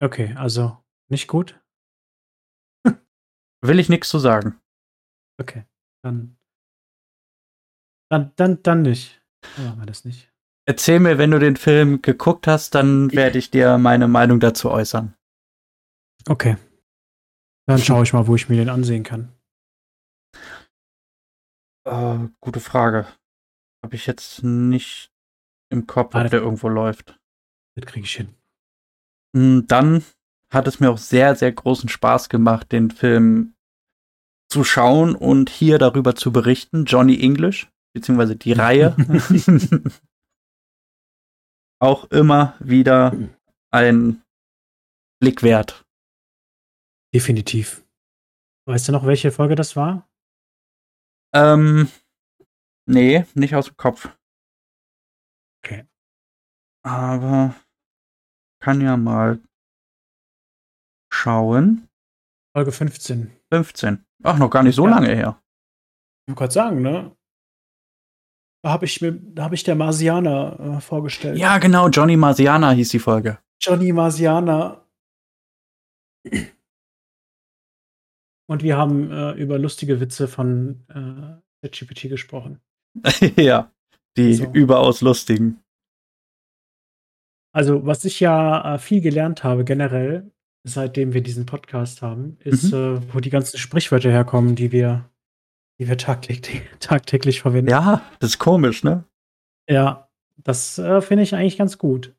[0.01, 1.61] Okay, also nicht gut.
[3.65, 4.61] Will ich nichts zu sagen.
[5.41, 5.65] Okay,
[6.05, 6.39] dann.
[8.11, 9.21] Dann, dann, dann nicht.
[9.57, 10.33] Dann machen wir das nicht.
[10.69, 14.71] Erzähl mir, wenn du den Film geguckt hast, dann werde ich dir meine Meinung dazu
[14.71, 15.15] äußern.
[16.29, 16.59] Okay.
[17.67, 19.33] Dann schaue ich mal, wo ich mir den ansehen kann.
[21.87, 23.07] Äh, gute Frage.
[23.83, 25.11] Habe ich jetzt nicht
[25.73, 27.19] im Kopf, Ah, ob der irgendwo läuft.
[27.75, 28.35] Das kriege ich hin.
[29.35, 30.05] Mm, Dann
[30.53, 33.55] hat es mir auch sehr, sehr großen Spaß gemacht, den Film
[34.53, 36.85] zu schauen und hier darüber zu berichten.
[36.85, 38.95] Johnny English, beziehungsweise die Reihe.
[41.81, 43.13] auch immer wieder
[43.71, 44.23] ein
[45.21, 45.85] Blick wert.
[47.15, 47.85] Definitiv.
[48.67, 50.09] Weißt du noch, welche Folge das war?
[51.35, 51.91] Ähm,
[52.87, 54.09] nee, nicht aus dem Kopf.
[55.65, 55.87] Okay.
[56.85, 57.55] Aber
[58.63, 59.41] kann ja mal
[61.13, 61.89] schauen.
[62.55, 63.31] Folge 15.
[63.53, 64.05] 15.
[64.25, 64.91] Ach, noch gar nicht so Ja.
[64.95, 65.41] lange her.
[66.27, 67.17] Ich wollte gerade sagen, ne?
[68.69, 71.39] Habe ich mir, da habe ich der Marsianer äh, vorgestellt.
[71.39, 73.39] Ja, genau, Johnny Marciana hieß die Folge.
[73.61, 74.85] Johnny Marsianer.
[78.47, 82.61] Und wir haben äh, über lustige Witze von äh, ChatGPT gesprochen.
[83.37, 83.71] ja,
[84.17, 84.45] die So.
[84.53, 85.63] überaus lustigen.
[87.55, 90.31] Also, was ich ja äh, viel gelernt habe, generell,
[90.65, 95.11] seitdem wir diesen Podcast haben, ist, äh, wo die ganzen Sprichwörter herkommen, die wir,
[95.79, 97.71] die wir tagtäglich, tagtäglich verwenden.
[97.71, 99.05] Ja, das ist komisch, ne?
[99.69, 102.15] Ja, das äh, finde ich eigentlich ganz gut.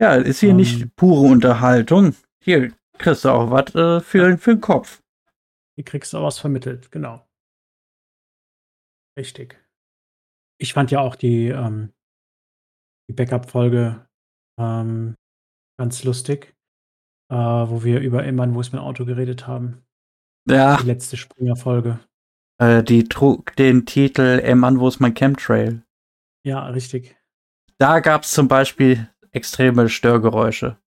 [0.00, 0.56] Ja, ist hier Ähm.
[0.56, 2.14] nicht pure Unterhaltung.
[2.42, 5.00] Hier kriegst du auch was äh, für, für den Kopf.
[5.76, 7.26] Hier kriegst du auch was vermittelt, genau.
[9.18, 9.58] Richtig.
[10.60, 11.92] Ich fand ja auch die, ähm,
[13.08, 14.06] die Backup-Folge
[14.58, 15.16] ähm,
[15.78, 16.54] ganz lustig,
[17.30, 19.84] äh, wo wir über Immern, wo es mein Auto geredet haben.
[20.48, 22.00] Ja, Die letzte Springer-Folge.
[22.62, 25.82] Äh, die trug den Titel Ey Mann, wo ist mein Chemtrail?
[26.44, 27.16] Ja, richtig.
[27.78, 30.78] Da gab es zum Beispiel extreme Störgeräusche.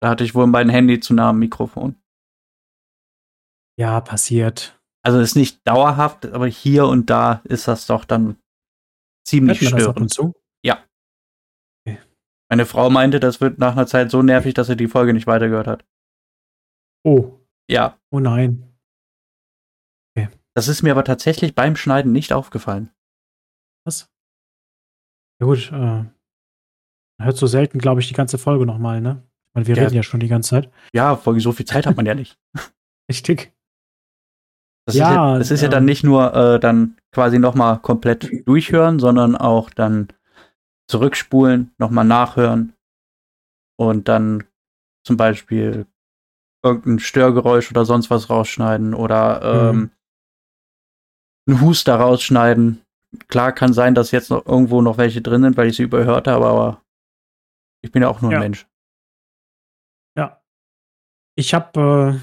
[0.00, 1.96] Da hatte ich wohl mein Handy zu nah am Mikrofon.
[3.78, 4.78] Ja, passiert.
[5.02, 8.36] Also ist nicht dauerhaft, aber hier und da ist das doch dann
[9.26, 10.34] ziemlich Hört man das ab und störend.
[10.34, 10.40] zu?
[12.50, 15.26] Meine Frau meinte, das wird nach einer Zeit so nervig, dass sie die Folge nicht
[15.26, 15.84] weitergehört hat.
[17.04, 18.73] Oh, Ja, oh nein.
[20.54, 22.90] Das ist mir aber tatsächlich beim Schneiden nicht aufgefallen.
[23.84, 24.08] Was?
[25.40, 26.12] Ja gut, äh, man
[27.18, 29.22] hört so selten, glaube ich, die ganze Folge nochmal, ne?
[29.48, 29.82] Ich meine, wir Ja.
[29.84, 30.70] reden ja schon die ganze Zeit.
[30.92, 32.38] Ja, vor so viel Zeit hat man ja nicht.
[33.10, 33.52] Richtig.
[34.86, 37.78] Das Ja, ist ja, das ist ja dann ähm, nicht nur äh, dann quasi nochmal
[37.78, 40.08] komplett durchhören, sondern auch dann
[40.90, 42.74] zurückspulen, nochmal nachhören
[43.78, 44.44] und dann
[45.06, 45.86] zum Beispiel
[46.62, 49.90] irgendein Störgeräusch oder sonst was rausschneiden oder ähm, Mhm.
[51.46, 52.80] Einen Huster rausschneiden.
[53.28, 56.26] Klar kann sein, dass jetzt noch irgendwo noch welche drin sind, weil ich sie überhört
[56.26, 56.82] habe, aber
[57.82, 58.40] ich bin ja auch nur ein Ja.
[58.40, 58.66] Mensch.
[60.16, 60.40] Ja.
[61.36, 62.20] Ich habe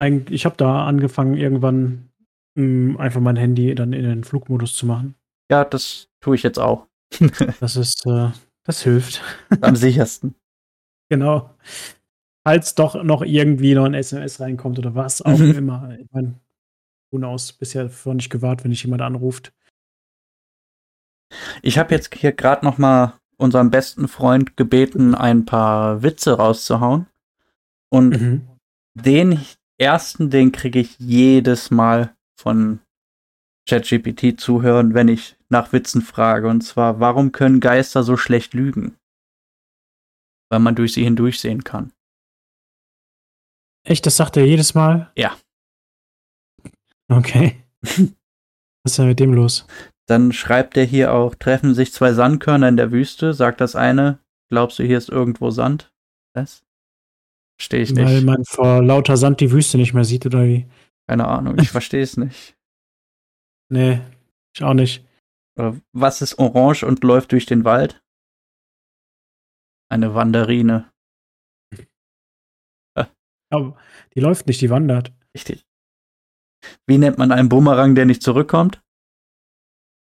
[0.00, 2.10] äh, ich habe da angefangen, irgendwann
[2.56, 5.14] mh, einfach mein Handy dann in den Flugmodus zu machen.
[5.50, 6.86] Ja, das tue ich jetzt auch.
[7.60, 8.30] Das ist, äh,
[8.64, 9.22] das hilft.
[9.60, 10.34] Am sichersten.
[11.10, 11.50] genau.
[12.46, 15.50] Falls doch noch irgendwie noch ein SMS reinkommt oder was auch Mhm.
[15.58, 15.96] immer.
[15.98, 16.38] Ich meine,
[17.24, 19.52] aus bisher vor nicht gewartet, wenn dich jemand anruft.
[21.62, 27.06] Ich habe jetzt hier gerade noch mal unseren besten Freund gebeten, ein paar Witze rauszuhauen.
[27.90, 28.48] Und Mhm.
[28.94, 29.40] den
[29.78, 32.80] ersten, den kriege ich jedes Mal von
[33.68, 36.48] ChatGPT zuhören, wenn ich nach Witzen frage.
[36.48, 38.96] Und zwar, warum können Geister so schlecht lügen?
[40.48, 41.92] weil man durch sie hindurchsehen kann.
[43.84, 45.10] Echt, das sagt er jedes Mal?
[45.16, 45.36] Ja.
[47.08, 47.56] Okay.
[47.82, 49.66] Was ist denn mit dem los?
[50.08, 54.20] Dann schreibt er hier auch, treffen sich zwei Sandkörner in der Wüste, sagt das eine,
[54.48, 55.92] glaubst du, hier ist irgendwo Sand?
[56.34, 56.64] Was?
[57.58, 58.04] Verstehe ich nicht.
[58.04, 60.66] Weil man vor lauter Sand die Wüste nicht mehr sieht, oder wie?
[61.08, 62.56] Keine Ahnung, ich verstehe es nicht.
[63.68, 64.00] Nee,
[64.54, 65.04] ich auch nicht.
[65.92, 68.04] Was ist orange und läuft durch den Wald?
[69.88, 70.92] Eine Wanderine.
[73.50, 73.76] Aber
[74.14, 75.12] die läuft nicht, die wandert.
[75.34, 75.65] Richtig.
[76.86, 78.82] Wie nennt man einen Bumerang, der nicht zurückkommt?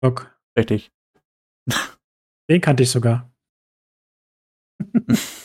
[0.00, 0.36] Bock.
[0.58, 0.92] Richtig.
[2.50, 3.32] Den kannte ich sogar.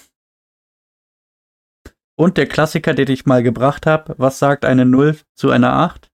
[2.17, 6.11] Und der Klassiker, den ich mal gebracht habe, was sagt eine 0 zu einer 8?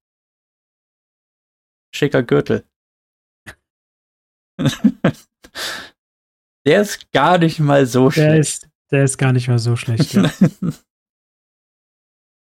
[1.95, 2.69] Schicker Gürtel.
[6.65, 8.39] der ist gar nicht mal so Der schlecht.
[8.39, 10.13] ist, der ist gar nicht mal so schlecht.
[10.13, 10.30] Ja.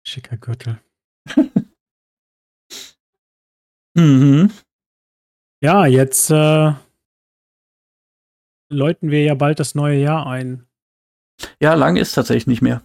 [0.07, 0.81] Schicker Gürtel.
[4.01, 4.51] Mhm.
[5.63, 6.73] Ja, jetzt äh,
[8.71, 10.67] läuten wir ja bald das neue Jahr ein.
[11.61, 12.83] Ja, lang ist tatsächlich nicht mehr.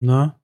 [0.00, 0.38] Na?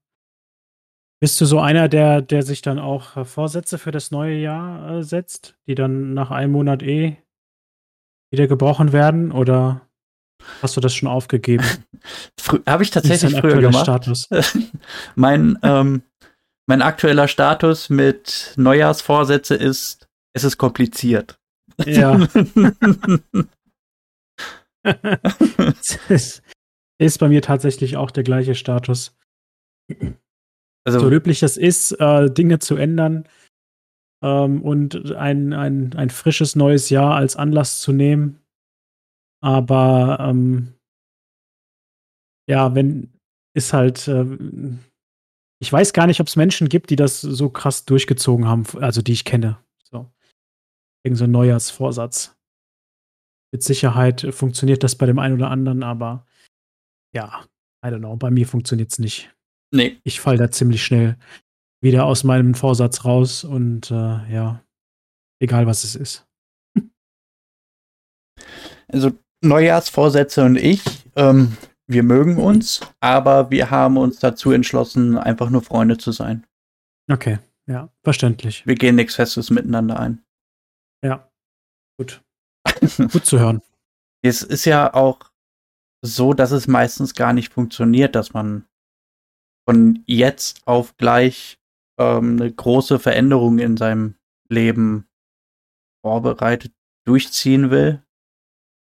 [1.21, 4.91] Bist du so einer, der, der sich dann auch äh, Vorsätze für das neue Jahr
[4.91, 7.17] äh, setzt, die dann nach einem Monat eh
[8.33, 9.31] wieder gebrochen werden?
[9.31, 9.83] Oder
[10.63, 11.65] hast du das schon aufgegeben?
[12.67, 13.85] Habe ich tatsächlich früher gemacht.
[13.85, 14.29] Status?
[15.15, 16.03] mein, ähm,
[16.67, 21.39] mein aktueller Status mit Neujahrsvorsätze ist, es ist kompliziert.
[21.85, 22.27] Ja.
[26.09, 26.43] Ist,
[26.99, 29.17] ist bei mir tatsächlich auch der gleiche Status.
[30.85, 33.29] also, So löblich das ist, äh, Dinge zu ändern
[34.25, 38.41] ähm, und ein, ein, ein frisches neues Jahr als Anlass zu nehmen.
[39.41, 40.75] Aber ähm,
[42.49, 43.13] ja, wenn
[43.55, 44.25] ist halt, äh,
[45.63, 49.01] ich weiß gar nicht, ob es Menschen gibt, die das so krass durchgezogen haben, also
[49.01, 49.59] die ich kenne.
[49.91, 50.11] So.
[51.05, 52.37] Irgend so ein Neujahrsvorsatz.
[53.53, 56.27] Mit Sicherheit funktioniert das bei dem einen oder anderen, aber
[57.15, 57.47] ja,
[57.85, 59.31] I don't know, bei mir funktioniert es nicht
[59.73, 61.17] nee, ich falle da ziemlich schnell
[61.83, 64.63] wieder aus meinem Vorsatz raus und äh, ja,
[65.41, 66.27] egal was es ist.
[68.89, 70.83] also Neujahrsvorsätze und ich,
[71.17, 76.47] ähm, wir mögen uns, aber wir haben uns dazu entschlossen, einfach nur Freunde zu sein.
[77.11, 78.67] Okay, ja, verständlich.
[78.67, 80.25] Wir gehen nichts Festes miteinander ein.
[81.05, 81.31] Ja,
[81.99, 82.23] gut.
[83.13, 83.63] Gut zu hören.
[84.25, 85.33] Es ist ja auch
[86.01, 88.67] so, dass es meistens gar nicht funktioniert, dass man
[89.69, 91.59] von jetzt auf gleich
[91.99, 94.15] ähm, eine große Veränderung in seinem
[94.49, 95.09] Leben
[96.05, 96.73] vorbereitet
[97.05, 98.05] durchziehen will.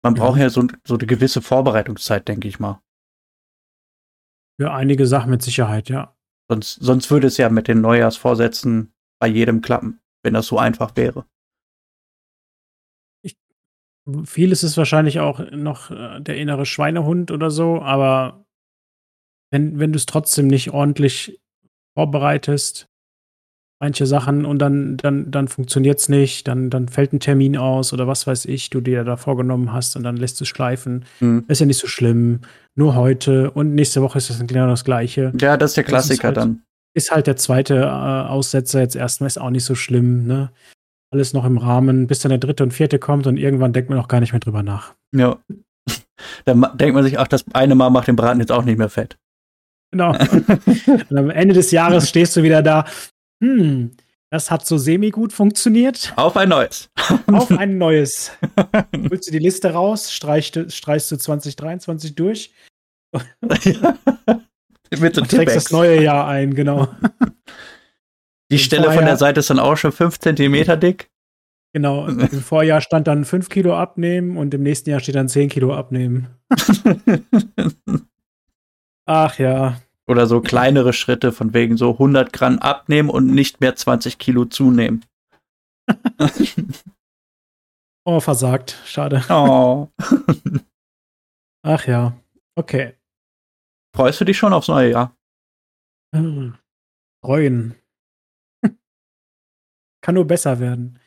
[0.04, 0.24] Man Ja.
[0.24, 2.82] braucht ja so, so eine gewisse Vorbereitungszeit, denke ich mal.
[4.60, 6.16] Für einige Sachen mit Sicherheit, ja.
[6.50, 10.96] Sonst, sonst würde es ja mit den Neujahrsvorsätzen bei jedem klappen, wenn das so einfach
[10.96, 11.26] wäre.
[14.26, 18.46] Vieles ist wahrscheinlich auch noch äh, der innere Schweinehund oder so, aber
[19.52, 21.40] wenn, wenn du es trotzdem nicht ordentlich
[21.96, 22.91] vorbereitest,
[23.82, 27.91] manche Sachen und dann, dann, dann funktioniert es nicht, dann, dann fällt ein Termin aus
[27.91, 31.04] oder was weiß ich, du dir da vorgenommen hast und dann lässt es schleifen.
[31.20, 31.44] Hm.
[31.48, 32.41] Ist ja nicht so schlimm.
[32.76, 35.34] Nur heute und nächste Woche ist das genau das Gleiche.
[35.41, 36.62] Ja, das ist der Das ist Klassiker halt- dann.
[36.94, 40.52] Ist halt der zweite äh, Aussetzer jetzt erstmal, ist auch nicht so schlimm, ne?
[41.13, 43.98] Alles noch im Rahmen, bis dann der dritte und vierte kommt und irgendwann denkt man
[44.00, 44.94] auch gar nicht mehr drüber nach.
[45.15, 45.38] Ja.
[46.46, 48.89] Dann denkt man sich, ach, das eine Mal macht den Braten jetzt auch nicht mehr
[48.89, 49.17] fett.
[49.91, 50.12] Genau.
[51.10, 52.86] und am Ende des Jahres stehst du wieder da,
[53.42, 53.92] hm,
[54.30, 56.14] das hat so semi-gut funktioniert.
[56.16, 56.90] Auf ein neues.
[57.28, 58.32] Auf ein neues.
[59.10, 62.54] Holst du die Liste raus, streichst, streichst du 2023 durch
[65.00, 66.88] Mit so und trägst das neue Jahr ein, genau.
[68.50, 71.10] Die Stelle von Vorher- der Seite ist dann auch schon 5 Zentimeter dick.
[71.74, 72.08] Genau.
[72.08, 75.74] Im Vorjahr stand dann 5 Kilo abnehmen und im nächsten Jahr steht dann 10 Kilo
[75.74, 76.28] abnehmen.
[79.06, 79.82] Ach ja.
[80.10, 84.46] Oder so kleinere Schritte von wegen so 100 Gramm abnehmen und nicht mehr 20 Kilo
[84.46, 85.06] zunehmen.
[88.04, 88.82] Oh, versagt.
[88.86, 89.24] Schade.
[89.30, 89.90] oh.
[91.64, 92.20] Ach ja.
[92.56, 92.96] Okay.
[93.96, 95.16] Freust du dich schon aufs neue Jahr?
[96.16, 96.58] Hm.
[97.24, 97.76] Freuen.
[100.04, 101.00] Kann nur besser werden.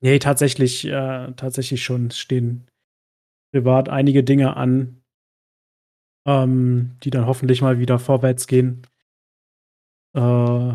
[0.00, 2.66] nee, tatsächlich, äh, tatsächlich schon Es stehen
[3.52, 5.03] privat einige Dinge an,
[6.26, 8.86] ähm, die dann hoffentlich mal wieder vorwärts gehen.
[10.14, 10.74] Äh,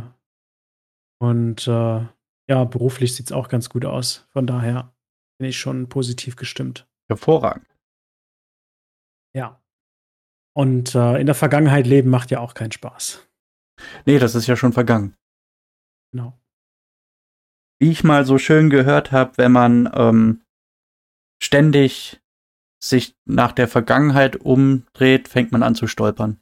[1.22, 2.06] und äh,
[2.50, 4.28] ja, beruflich sieht es auch ganz gut aus.
[4.30, 4.94] Von daher
[5.38, 6.88] bin ich schon positiv gestimmt.
[7.10, 7.68] Hervorragend.
[9.36, 9.62] Ja.
[10.56, 13.28] Und äh, in der Vergangenheit leben macht ja auch keinen Spaß.
[14.06, 15.16] Nee, das ist ja schon vergangen.
[16.12, 16.40] Genau.
[17.80, 20.42] Wie ich mal so schön gehört habe, wenn man ähm,
[21.42, 22.19] ständig
[22.82, 26.42] sich nach der Vergangenheit umdreht, fängt man an zu stolpern.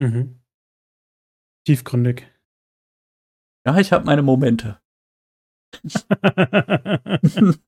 [0.00, 0.40] Mhm.
[1.66, 2.26] Tiefgründig.
[3.66, 4.80] Ja, ich habe meine Momente.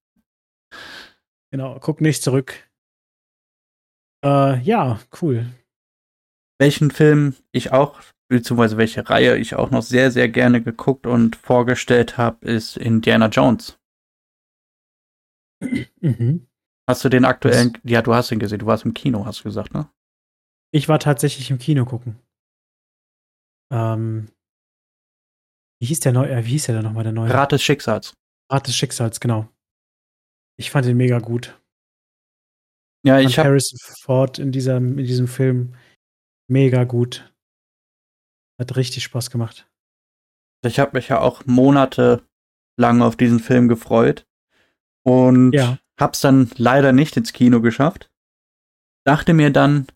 [1.52, 2.68] genau, guck nicht zurück.
[4.24, 5.46] Äh, ja, cool.
[6.58, 11.36] Welchen Film ich auch, beziehungsweise welche Reihe ich auch noch sehr, sehr gerne geguckt und
[11.36, 13.78] vorgestellt habe, ist Indiana Jones.
[16.00, 16.46] Mhm.
[16.86, 17.78] Hast du den aktuellen?
[17.84, 18.58] Ja, du hast ihn gesehen.
[18.58, 19.88] Du warst im Kino, hast du gesagt, ne?
[20.70, 22.18] Ich war tatsächlich im Kino gucken.
[23.72, 24.28] Ähm,
[25.80, 26.30] wie hieß der neue?
[26.30, 27.32] Äh, wie hieß der nochmal der neue?
[27.32, 28.14] Rat des Schicksals.
[28.50, 29.48] Rat des Schicksals, genau.
[30.58, 31.58] Ich fand ihn mega gut.
[33.04, 35.74] Ja, Ich habe Harrison Ford in diesem, in diesem Film
[36.48, 37.32] mega gut.
[38.58, 39.68] Hat richtig Spaß gemacht.
[40.64, 44.26] ich hab mich ja auch monatelang auf diesen Film gefreut
[45.02, 45.78] und Ja.
[45.98, 48.10] Hab's dann leider nicht ins Kino geschafft.
[49.04, 49.86] Dachte mir dann,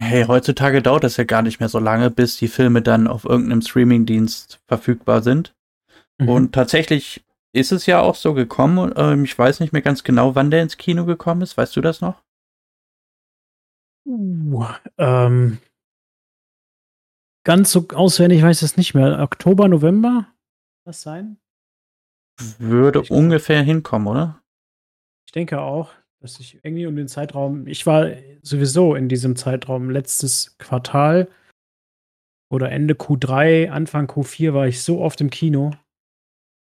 [0.00, 3.24] hey, heutzutage dauert es ja gar nicht mehr so lange, bis die Filme dann auf
[3.24, 5.54] irgendeinem Streamingdienst verfügbar sind.
[6.18, 6.28] Mhm.
[6.28, 8.92] Und tatsächlich ist es ja auch so gekommen.
[8.96, 11.56] Ähm, ich weiß nicht mehr ganz genau, wann der ins Kino gekommen ist.
[11.56, 12.22] Weißt du das noch?
[14.06, 14.66] Uh,
[14.98, 15.58] ähm,
[17.44, 19.18] ganz so auswendig weiß ich es nicht mehr.
[19.20, 20.28] Oktober, November?
[20.84, 21.38] Was sein?
[22.58, 24.42] Würde ungefähr hinkommen, oder?
[25.26, 28.10] Ich denke auch, dass ich irgendwie um den Zeitraum, ich war
[28.42, 31.28] sowieso in diesem Zeitraum letztes Quartal
[32.50, 35.72] oder Ende Q3, Anfang Q4 war ich so oft im Kino.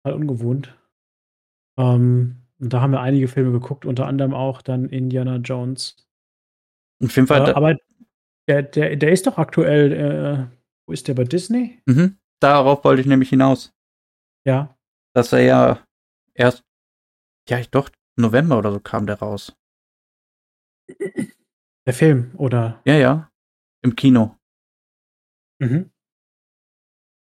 [0.05, 0.77] Mal ungewohnt.
[1.79, 5.97] Ähm, und da haben wir einige Filme geguckt, unter anderem auch dann Indiana Jones.
[7.05, 7.77] Auf jeden Fall, Äh, aber
[8.49, 10.57] der, der, der ist doch aktuell, äh,
[10.87, 11.83] wo ist der bei Disney?
[11.87, 13.75] mhm, darauf wollte ich nämlich hinaus.
[14.47, 14.79] Ja.
[15.15, 15.85] Dass er ja
[16.35, 16.63] erst,
[17.49, 19.57] ja, ich doch, November oder so kam der raus.
[21.87, 22.81] Der Film, oder?
[22.85, 23.31] Ja, ja.
[23.83, 24.37] Im Kino.
[25.61, 25.91] Mhm.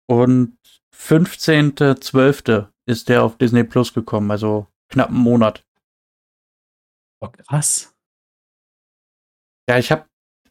[0.09, 0.59] Und
[0.95, 2.69] 15.12.
[2.87, 5.65] ist der auf Disney Plus gekommen, also knapp einen Monat.
[7.23, 7.95] Oh, krass.
[9.69, 10.09] Ja, ich habe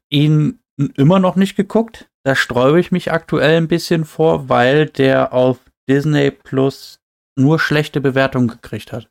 [0.10, 2.10] ihn immer noch nicht geguckt.
[2.24, 7.02] Da sträube ich mich aktuell ein bisschen vor, weil der auf Disney Plus
[7.38, 9.11] nur schlechte Bewertungen gekriegt hat.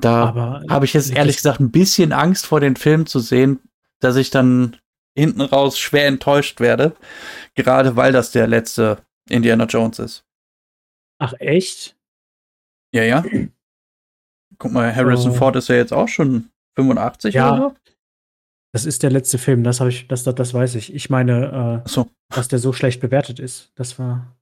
[0.00, 3.60] Da habe ich jetzt ehrlich gesagt ein bisschen Angst vor den Film zu sehen,
[4.00, 4.76] dass ich dann
[5.16, 6.96] hinten raus schwer enttäuscht werde.
[7.54, 10.24] Gerade weil das der letzte Indiana Jones ist.
[11.18, 11.96] Ach, echt?
[12.94, 13.24] Ja, ja.
[14.58, 15.34] Guck mal, Harrison Oh.
[15.34, 17.52] Ford ist ja jetzt auch schon 85 Ja.
[17.54, 17.76] oder so.
[18.74, 20.94] Das ist der letzte Film, das habe ich, das, das, das weiß ich.
[20.94, 21.90] Ich meine, äh,
[22.34, 23.70] dass der so schlecht bewertet ist.
[23.74, 24.34] Das war.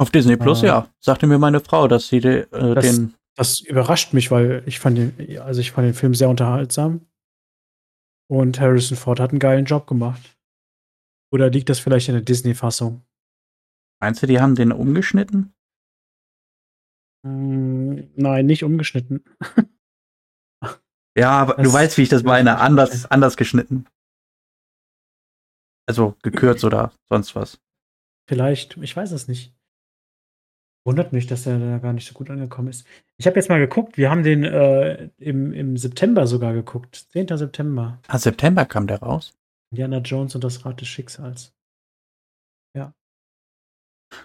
[0.00, 0.66] auf Disney Plus, Ah.
[0.66, 0.88] ja.
[1.00, 3.14] Sagte mir meine Frau, dass sie de, äh, Das- den.
[3.38, 7.06] Das überrascht mich, weil ich fand den, also ich fand den Film sehr unterhaltsam.
[8.30, 10.36] Und Harrison Ford hat einen geilen Job gemacht.
[11.32, 13.04] Oder liegt das vielleicht in der Disney-Fassung?
[14.02, 15.54] Meinst du, die haben den umgeschnitten?
[17.24, 19.24] Mm, nein, nicht umgeschnitten.
[21.16, 22.58] Ja, aber du Das- weißt, wie ich das meine.
[22.58, 23.86] Anders, anders geschnitten.
[25.88, 27.60] Also gekürzt oder sonst was.
[28.28, 29.54] Vielleicht, ich weiß es nicht.
[30.88, 32.86] Wundert mich, dass er da gar nicht so gut angekommen ist.
[33.18, 36.96] Ich habe jetzt mal geguckt, wir haben den äh, im, im September sogar geguckt.
[37.12, 37.36] 10.
[37.36, 38.00] September.
[38.08, 39.36] Ah, September kam der raus.
[39.70, 41.54] Indiana Jones und das Rad des Schicksals.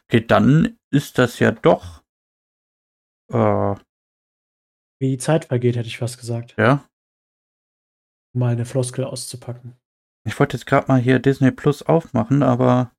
[0.07, 2.03] Okay, dann ist das ja doch.
[3.31, 3.75] Äh,
[5.01, 6.55] Wie die Zeit vergeht, hätte ich fast gesagt.
[6.57, 6.87] ja.
[8.33, 9.75] Um mal eine Floskel auszupacken.
[10.25, 12.91] Ich wollte jetzt gerade mal hier Disney Plus aufmachen, aber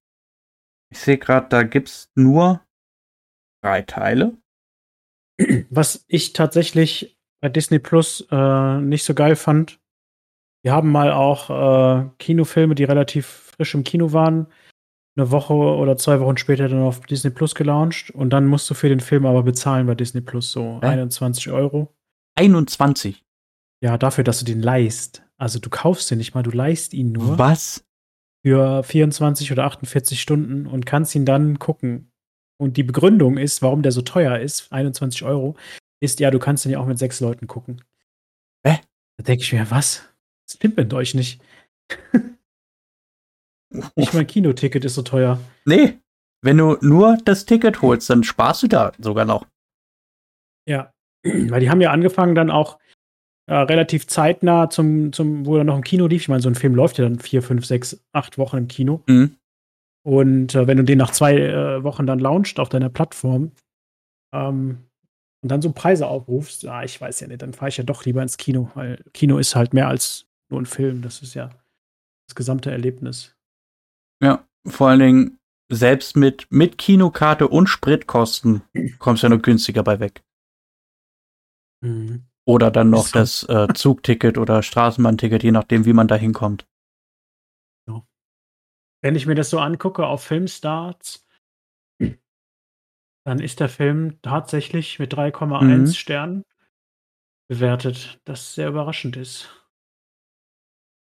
[0.93, 2.63] ich sehe gerade, da gibt's nur
[3.64, 4.36] drei Teile.
[5.70, 9.80] Was ich tatsächlich bei Disney Plus äh, nicht so geil fand,
[10.62, 14.46] wir haben mal auch äh, Kinofilme, die relativ frisch im Kino waren,
[15.16, 18.74] eine Woche oder zwei Wochen später dann auf Disney Plus gelauncht und dann musst du
[18.74, 20.86] für den Film aber bezahlen bei Disney Plus so Hä?
[20.88, 21.94] 21 Euro.
[22.36, 23.24] 21.
[23.82, 25.22] Ja, dafür, dass du den leihst.
[25.36, 27.84] Also du kaufst den nicht mal, du leihst ihn nur Was?
[28.44, 32.10] für 24 oder 48 Stunden und kannst ihn dann gucken.
[32.57, 35.57] Und die Begründung ist, warum der so teuer ist, 21 Euro,
[36.00, 37.82] ist ja, du kannst den ja auch mit sechs Leuten gucken.
[38.66, 38.80] Hä?
[39.16, 40.02] Da denke ich mir, was?
[40.46, 41.40] Das stimmt mit euch nicht.
[43.96, 45.40] Nicht mein Kinoticket ist so teuer.
[45.64, 45.98] Nee,
[46.42, 49.46] wenn du nur das Ticket holst, dann sparst du da sogar noch.
[50.68, 50.92] Ja.
[51.24, 52.78] Weil die haben ja angefangen dann auch
[53.46, 56.22] äh, relativ zeitnah zum, zum, wo er noch im Kino lief.
[56.22, 59.02] Ich meine, so ein Film läuft ja dann vier, fünf, sechs, acht Wochen im Kino.
[59.07, 59.36] Mhm.
[60.07, 63.52] Und äh, wenn du den nach zwei äh, Wochen dann launcht auf deiner Plattform
[64.34, 64.84] ähm,
[65.42, 68.05] und dann so Preise aufrufst, ah, ich weiß ja nicht, dann fahre ich ja doch
[68.05, 71.00] lieber ins Kino, weil Kino ist halt mehr als nur ein Film.
[71.00, 71.50] Das ist ja
[72.28, 73.34] das gesamte Erlebnis.
[74.22, 75.38] Ja, vor allen Dingen
[75.72, 78.62] selbst mit, mit Kinokarte und Spritkosten
[78.98, 80.22] kommst du ja nur günstiger bei weg.
[81.82, 82.24] Mhm.
[82.46, 86.66] Oder dann noch das äh, Zugticket oder Straßenbahnticket, je nachdem, wie man da hinkommt.
[89.05, 91.26] Wenn ich mir das so angucke auf Filmstarts,
[93.26, 95.86] dann ist der Film tatsächlich mit 3,1 Mhm.
[95.94, 96.42] Sternen
[97.50, 99.50] bewertet, das sehr überraschend ist.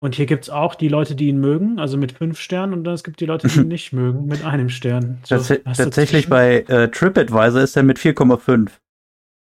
[0.02, 2.84] Und hier gibt es auch die Leute, die ihn mögen, also mit 5 Sternen, und
[2.84, 5.20] dann es gibt die Leute, die ihn nicht mögen, mit einem Stern.
[5.24, 8.70] So, Tats tatsächlich bei äh, TripAdvisor ist er mit 4,5.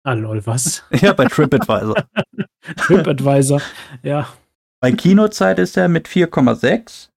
[0.05, 0.85] Ah, lol, was?
[0.91, 1.97] Ja, bei TripAdvisor.
[2.76, 3.61] TripAdvisor.
[4.03, 4.33] Ja,
[4.80, 7.12] bei Kinozeit ist er mit 4,6.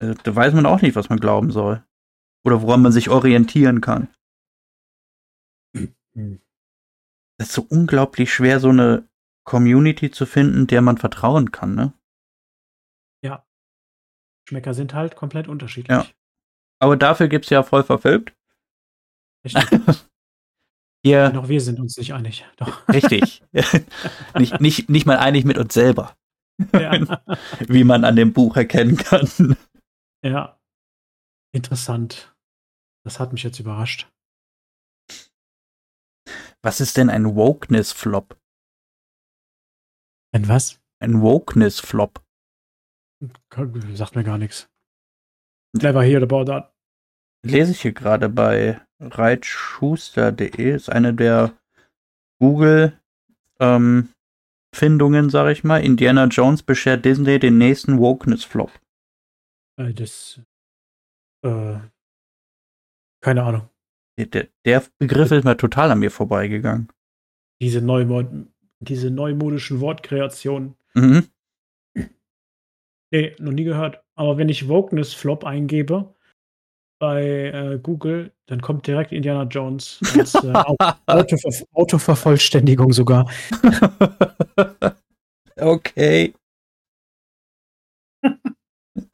[0.00, 1.84] Äh, da weiß man auch nicht, was man glauben soll.
[2.44, 4.08] Oder woran man sich orientieren kann.
[7.38, 9.06] Es ist so unglaublich schwer, so eine
[9.44, 11.92] Community zu finden, der man vertrauen kann, ne?
[14.48, 15.96] Schmecker sind halt komplett unterschiedlich.
[15.96, 16.06] Ja.
[16.80, 18.32] Aber dafür gibt's ja voll verfilmt.
[19.44, 19.64] Richtig.
[21.04, 22.44] Hier, Noch wir sind uns nicht einig.
[22.56, 22.88] Doch.
[22.88, 23.42] richtig.
[24.38, 26.16] nicht, nicht, nicht mal einig mit uns selber,
[26.72, 27.18] Ja.
[27.68, 29.56] wie man an dem Buch erkennen kann.
[30.22, 30.58] Ja.
[31.52, 32.34] Interessant.
[33.04, 34.10] Das hat mich jetzt überrascht.
[36.62, 38.36] Was ist denn ein Wokeness-Flop?
[40.32, 40.80] Ein was?
[40.98, 42.22] Ein Wokeness-Flop.
[43.94, 44.68] Sagt mir gar nichts.
[45.72, 46.74] Never heard about that.
[47.44, 50.74] Lese ich hier gerade bei reitschuster.de.
[50.74, 51.56] Ist eine der
[52.40, 52.98] Google
[53.60, 54.10] ähm,
[54.74, 55.78] Findungen, sag ich mal.
[55.82, 58.72] Indiana Jones beschert Disney den nächsten Wokeness-Flop.
[59.78, 60.40] Äh, Das.
[61.44, 61.78] Äh,
[63.22, 63.68] keine Ahnung.
[64.18, 66.88] Der, der Begriff ist mir total an mir vorbeigegangen.
[67.60, 68.28] Diese, Neumod
[68.80, 70.74] diese neumodischen Wortkreationen.
[70.94, 71.28] Mhm.
[73.12, 74.02] Nee, noch nie gehört.
[74.16, 76.14] Aber wenn ich Wokeness Flop eingebe
[76.98, 83.30] bei äh, Google, dann kommt direkt Indiana Jones als äh, Au- Autover Autovervollständigung sogar.
[85.56, 86.34] okay.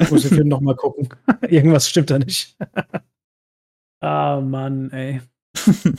[0.02, 1.08] Ich muss den Film nochmal gucken.
[1.48, 2.56] Irgendwas stimmt da nicht.
[4.00, 5.20] ah, Mann, ey.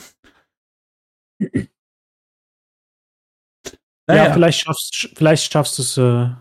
[4.06, 6.34] Naja, Ja, vielleicht schaffst, vielleicht schaffst du es, äh,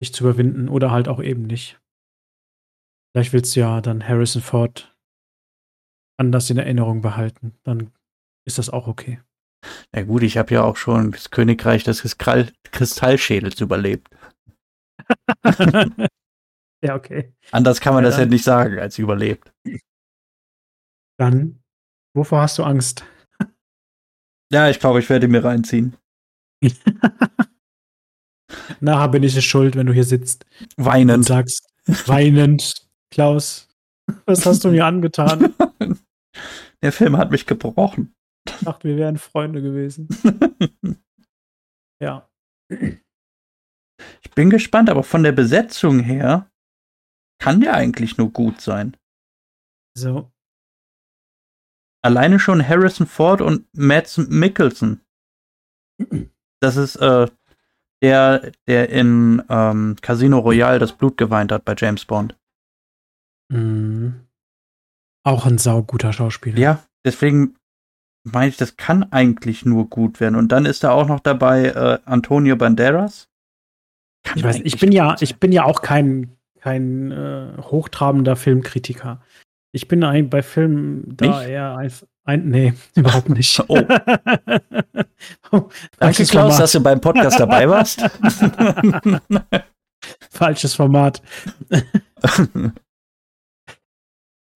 [0.00, 1.80] dich zu überwinden oder halt auch eben nicht.
[3.12, 4.94] Vielleicht willst du ja dann Harrison Ford
[6.18, 7.58] anders in Erinnerung behalten.
[7.62, 7.92] Dann
[8.46, 9.20] ist das auch okay.
[9.94, 14.08] ja gut, ich habe ja auch schon das Königreich des Kristall Kristallschädels überlebt.
[16.84, 17.34] Ja, okay.
[17.52, 19.52] Anders kann man Ja, das ja dann- nicht sagen, als überlebt.
[21.18, 21.62] Dann,
[22.14, 23.04] wovor hast du Angst?
[24.52, 25.96] Ja, ich glaube, ich werde mir reinziehen.
[28.80, 30.44] Nachher bin ich es schuld, wenn du hier sitzt
[30.76, 31.24] und Weinend.
[31.26, 31.68] sagst,
[32.06, 33.68] weinend, Klaus,
[34.26, 35.54] was hast du mir angetan?
[36.82, 38.14] Der Film hat mich gebrochen.
[38.48, 40.08] Ich dachte, wir wären Freunde gewesen.
[42.00, 42.28] Ja.
[42.70, 46.48] Ich bin gespannt, aber von der Besetzung her
[47.38, 48.96] kann der eigentlich nur gut sein.
[49.96, 50.30] So.
[52.02, 55.00] Alleine schon Harrison Ford und Mads Mikkelsen.
[56.60, 57.26] Das ist äh,
[58.02, 62.36] der, der in ähm, Casino Royale das Blut geweint hat bei James Bond.
[63.48, 64.26] Mhm.
[65.24, 66.58] Auch ein sauguter Schauspieler.
[66.58, 67.56] Ja, deswegen
[68.22, 70.36] meine ich, das kann eigentlich nur gut werden.
[70.36, 73.28] Und dann ist da auch noch dabei äh, Antonio Banderas.
[74.24, 79.20] Kann Ich weiß, ich bin ja, ich bin ja auch kein, kein äh, hochtrabender Filmkritiker.
[79.72, 81.48] Ich bin ein, bei Filmen da Nicht?
[81.48, 81.92] eher ein,
[82.24, 83.62] ein nee, überhaupt nicht.
[83.68, 83.76] Oh.
[85.50, 86.60] Danke, falsches Klaus, Format.
[86.60, 88.00] dass du beim Podcast dabei warst.
[90.30, 91.20] Falsches Format.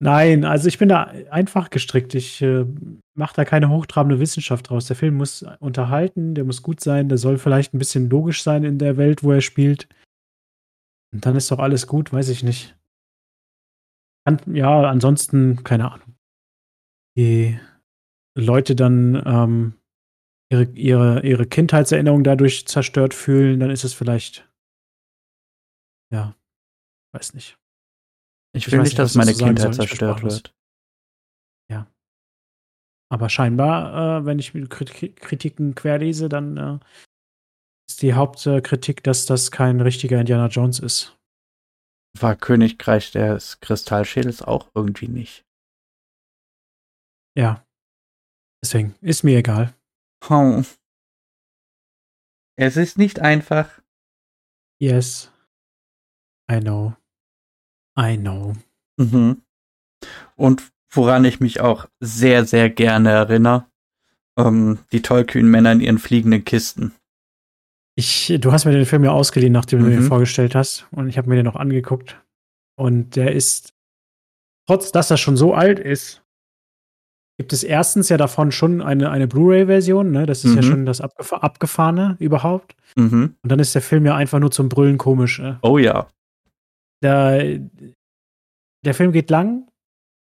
[0.03, 2.15] Nein, also ich bin da einfach gestrickt.
[2.15, 2.65] Ich äh,
[3.13, 4.87] mache da keine hochtrabende Wissenschaft draus.
[4.87, 8.63] Der Film muss unterhalten, der muss gut sein, der soll vielleicht ein bisschen logisch sein
[8.63, 9.87] in der Welt, wo er spielt.
[11.13, 12.77] Und dann ist doch alles gut, weiß ich nicht.
[14.47, 16.15] Ja, ansonsten, keine Ahnung.
[17.17, 17.59] Die
[18.37, 19.73] Leute dann ähm,
[20.51, 24.49] ihre, ihre, ihre Kindheitserinnerung dadurch zerstört fühlen, dann ist es vielleicht,
[26.13, 26.35] ja,
[27.13, 27.57] weiß nicht.
[28.53, 30.53] Ich Ich will nicht, nicht, dass meine sagen Kindheit zerstört wird.
[33.11, 36.79] Aber scheinbar, äh, wenn ich Kritiken querlese, dann äh,
[37.91, 41.17] ist die Hauptkritik, dass das kein richtiger Indiana Jones ist.
[42.17, 45.45] War Königreich des Kristallschädels auch irgendwie nicht.
[47.37, 47.65] Ja.
[48.63, 49.73] Deswegen ist mir egal.
[50.29, 50.63] Oh.
[52.57, 53.81] Es ist nicht einfach.
[54.79, 55.29] Yes.
[56.49, 56.95] I know.
[57.99, 58.55] I know.
[58.97, 59.41] Mhm.
[60.37, 63.69] Und woran ich mich auch sehr, sehr gerne erinnere,
[64.37, 66.93] ähm, die tollkühnen Männer in ihren fliegenden Kisten.
[67.97, 69.91] Ich, du hast mir den Film ja ausgeliehen, nachdem du Mhm.
[69.91, 70.87] mir den vorgestellt hast.
[70.91, 72.21] Und ich habe mir den noch angeguckt.
[72.79, 73.73] Und der ist,
[74.67, 76.23] trotz dass er schon so alt ist,
[77.37, 80.11] gibt es erstens ja davon schon eine, eine Blu-ray-Version.
[80.11, 80.25] Ne?
[80.25, 80.65] Das ist ja Mhm.
[80.65, 82.75] schon das Abgef Abgefahrene überhaupt.
[82.95, 83.35] Mhm.
[83.41, 85.39] Und dann ist der Film ja einfach nur zum Brüllen komisch.
[85.39, 85.55] Äh.
[85.61, 86.07] Oh ja.
[87.03, 87.59] Der,
[88.85, 89.67] der Film geht lang.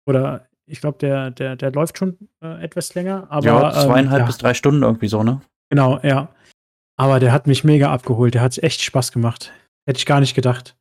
[0.09, 3.27] Oder ich glaube, der, der, der läuft schon äh, etwas länger.
[3.31, 4.27] Aber, ja, zweieinhalb ähm, ja.
[4.27, 5.41] bis drei Stunden irgendwie so, ne?
[5.71, 6.29] Genau, ja.
[6.97, 8.35] Aber der hat mich mega abgeholt.
[8.35, 9.53] Der hat echt Spaß gemacht.
[9.87, 10.77] Hätte ich gar nicht gedacht.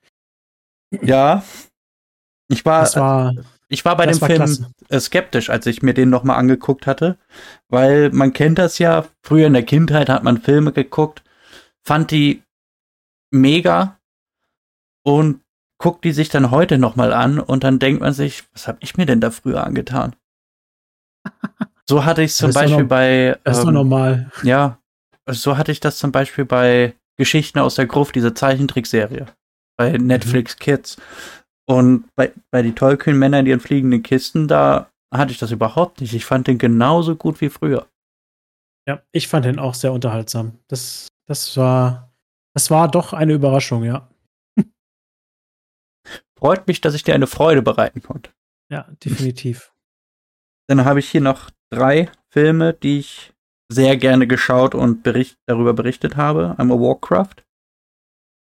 [1.02, 1.44] Ja.
[2.48, 3.34] Ich war, war,
[3.68, 4.72] ich war bei dem war Film klasse.
[4.90, 7.18] äh, skeptisch, als ich mir den nochmal angeguckt hatte,
[7.70, 11.24] weil man kennt das ja, früher in der Kindheit hat man Filme geguckt,
[11.84, 12.44] fand die
[13.32, 13.98] mega
[15.04, 15.42] und
[15.80, 18.96] guckt die sich dann heute nochmal an und dann denkt man sich, was habe ich
[18.96, 20.16] mir denn da früher angetan?
[21.88, 24.32] So hatte ich es zum Beispiel bei, das ist doch ähm, normal.
[24.42, 24.80] ja,
[25.28, 29.26] so hatte ich das zum Beispiel bei Geschichten aus der Gruft, diese Zeichentrickserie
[29.78, 30.08] bei Mhm.
[30.08, 30.98] Netflix Kids.
[31.68, 36.02] Und bei, bei die tollkühnen Männer in ihren fliegenden Kisten, da hatte ich das überhaupt
[36.02, 36.14] nicht.
[36.14, 37.88] Ich fand den genauso gut wie früher.
[38.88, 40.60] Ja, ich fand den auch sehr unterhaltsam.
[40.68, 42.14] Das, das war,
[42.54, 44.08] das war doch eine Überraschung, ja.
[46.38, 48.32] Freut mich, dass ich dir eine Freude bereiten konnte.
[48.72, 49.74] Ja, definitiv.
[50.68, 53.34] Dann habe ich hier noch drei Filme, die ich
[53.72, 56.56] sehr gerne geschaut und bericht, darüber berichtet habe.
[56.58, 57.44] Einmal Warcraft.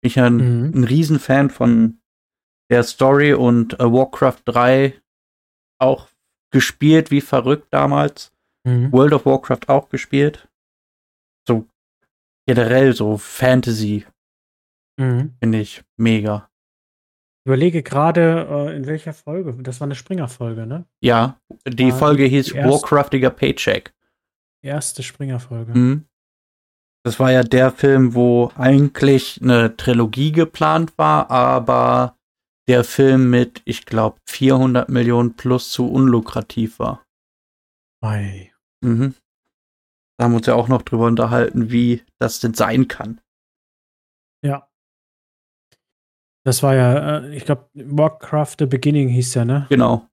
[0.05, 0.73] Ich ein, Mhm.
[0.75, 2.01] ein Riesenfan von
[2.71, 5.01] der Story und äh, Warcraft 3
[5.81, 6.09] auch
[6.53, 8.33] gespielt wie verrückt damals.
[8.65, 8.93] Mhm.
[8.93, 10.49] World of Warcraft auch gespielt.
[11.47, 11.67] So
[12.47, 14.07] generell so Fantasy
[14.99, 15.35] Mhm.
[15.41, 16.49] finde ich mega.
[17.45, 19.53] Ich überlege gerade, äh, in welcher Folge.
[19.63, 20.85] Das war eine Springer-Folge, ne?
[21.01, 23.93] Ja, die Ah, Folge hieß die Warcraftiger Paycheck.
[24.63, 25.77] Erste Springer-Folge.
[25.77, 26.07] Mhm.
[27.05, 32.17] Das war ja der Film, wo eigentlich eine Trilogie geplant war, aber
[32.69, 37.05] der Film mit, ich glaube, 400 Millionen plus zu unlukrativ war.
[38.05, 38.53] Ei.
[38.85, 39.15] Mhm.
[40.17, 43.21] Da haben wir uns ja auch noch drüber unterhalten, wie das denn sein kann.
[44.45, 44.69] Ja.
[46.45, 49.67] Das war ja, äh, ich glaube, Warcraft The Beginning hieß der, ne?
[49.69, 50.09] Genau.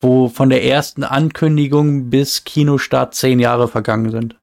[0.00, 4.40] Wo von der ersten Ankündigung bis Kinostart zehn Jahre vergangen sind.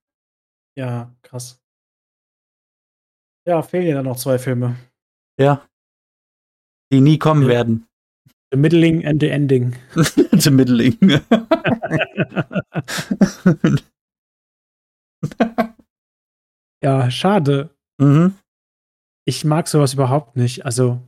[0.78, 1.60] Ja, krass.
[3.48, 4.76] Ja, fehlen ja dann noch zwei Filme.
[5.40, 5.66] Ja.
[6.92, 7.48] Die nie kommen Ja.
[7.50, 7.88] werden.
[8.52, 9.76] The Middling and the Ending.
[10.40, 10.98] Zum Mitteling.
[16.84, 17.70] ja, schade.
[18.00, 18.36] mhm.
[19.28, 20.66] Ich mag sowas überhaupt nicht.
[20.66, 21.00] Also,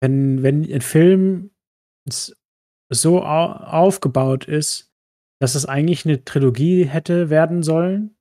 [0.00, 1.50] wenn, wenn ein Film
[2.90, 4.92] so au aufgebaut ist,
[5.40, 8.16] dass es eigentlich eine Trilogie hätte werden sollen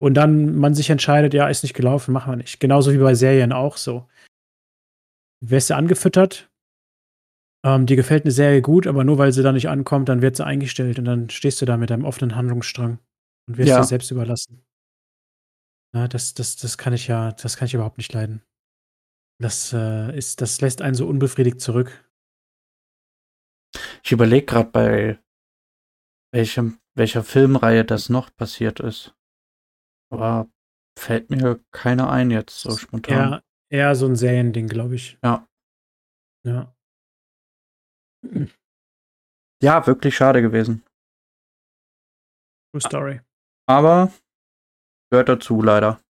[0.00, 2.58] und dann man sich entscheidet, ja, ist nicht gelaufen, machen wir nicht.
[2.60, 4.08] Genauso wie bei Serien auch so.
[5.42, 6.50] Wirst du angefüttert,
[7.64, 10.36] ähm, dir gefällt eine Serie gut, aber nur weil sie da nicht ankommt, dann wird
[10.36, 12.98] sie eingestellt und dann stehst du da mit deinem offenen Handlungsstrang
[13.48, 13.78] und wirst Ja.
[13.78, 14.64] dir selbst überlassen.
[15.94, 18.42] Ja, das, das, das kann ich ja, das kann ich überhaupt nicht leiden.
[19.40, 22.09] Das äh, ist, das lässt einen so unbefriedigt zurück.
[24.02, 25.18] Ich überlege gerade bei
[26.32, 29.14] welchem, welcher Filmreihe das noch passiert ist.
[30.12, 30.48] Aber
[30.98, 33.32] fällt mir keiner ein jetzt so spontan.
[33.32, 35.18] Eher, eher so ein Seriending, glaube ich.
[35.22, 35.46] Ja.
[36.46, 36.74] Ja.
[39.62, 40.84] Ja, wirklich schade gewesen.
[42.72, 43.20] True Story.
[43.66, 44.12] Aber
[45.10, 46.00] gehört dazu leider.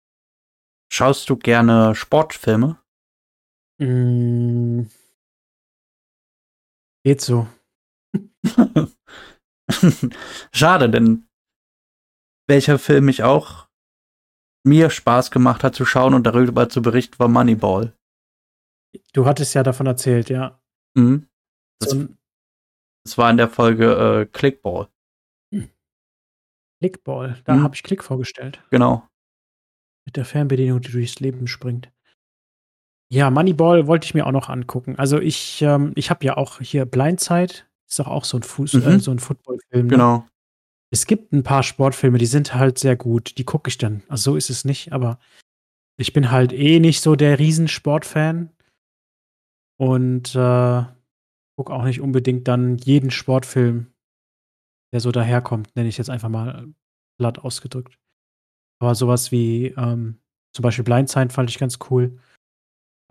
[0.93, 2.83] Schaust du gerne Sportfilme?
[3.81, 4.87] Mm.
[7.05, 7.49] Geht so.
[10.53, 11.29] Schade, denn
[12.49, 13.69] welcher Film mich auch
[14.67, 17.97] mir Spaß gemacht hat zu schauen und darüber zu berichten, war Moneyball.
[19.13, 20.61] Du hattest ja davon erzählt, ja.
[20.97, 21.29] Mhm.
[21.81, 22.09] Das, So
[23.05, 24.89] das war in der Folge äh, Clickball.
[26.83, 27.41] Clickball.
[27.45, 27.63] Da Mhm.
[27.63, 28.63] habe ich Klick vorgestellt.
[28.71, 29.07] Genau.
[30.07, 31.93] Mit der Fernbedienung, die durchs Leben springt.
[33.13, 34.97] Ja, Moneyball wollte ich mir auch noch angucken.
[34.99, 37.55] Also ich, ähm, ich habe ja auch hier Blindside,
[37.91, 38.83] ist doch auch so ein Fuß, Mhm.
[38.83, 39.87] äh, so ein Footballfilm.
[39.87, 39.91] Ne?
[39.91, 40.27] Genau.
[40.93, 43.39] es gibt ein paar Sportfilme, die sind halt sehr gut.
[43.39, 44.03] Die gucke ich dann.
[44.09, 45.19] Also so ist es nicht, aber
[45.99, 48.51] ich bin halt eh nicht so der Riesensportfan.
[49.79, 50.85] Und äh,
[51.57, 53.87] gucke auch nicht unbedingt dann jeden Sportfilm,
[54.93, 56.69] der so daherkommt, nenne ich jetzt einfach mal
[57.19, 57.99] platt ausgedrückt.
[58.83, 60.19] Aber sowas wie ähm,
[60.55, 62.19] zum Beispiel Blindside fand ich ganz cool.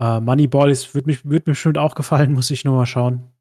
[0.00, 3.32] Äh, Moneyball ist, wird, mich, wird mir bestimmt auch gefallen, muss ich nur mal schauen.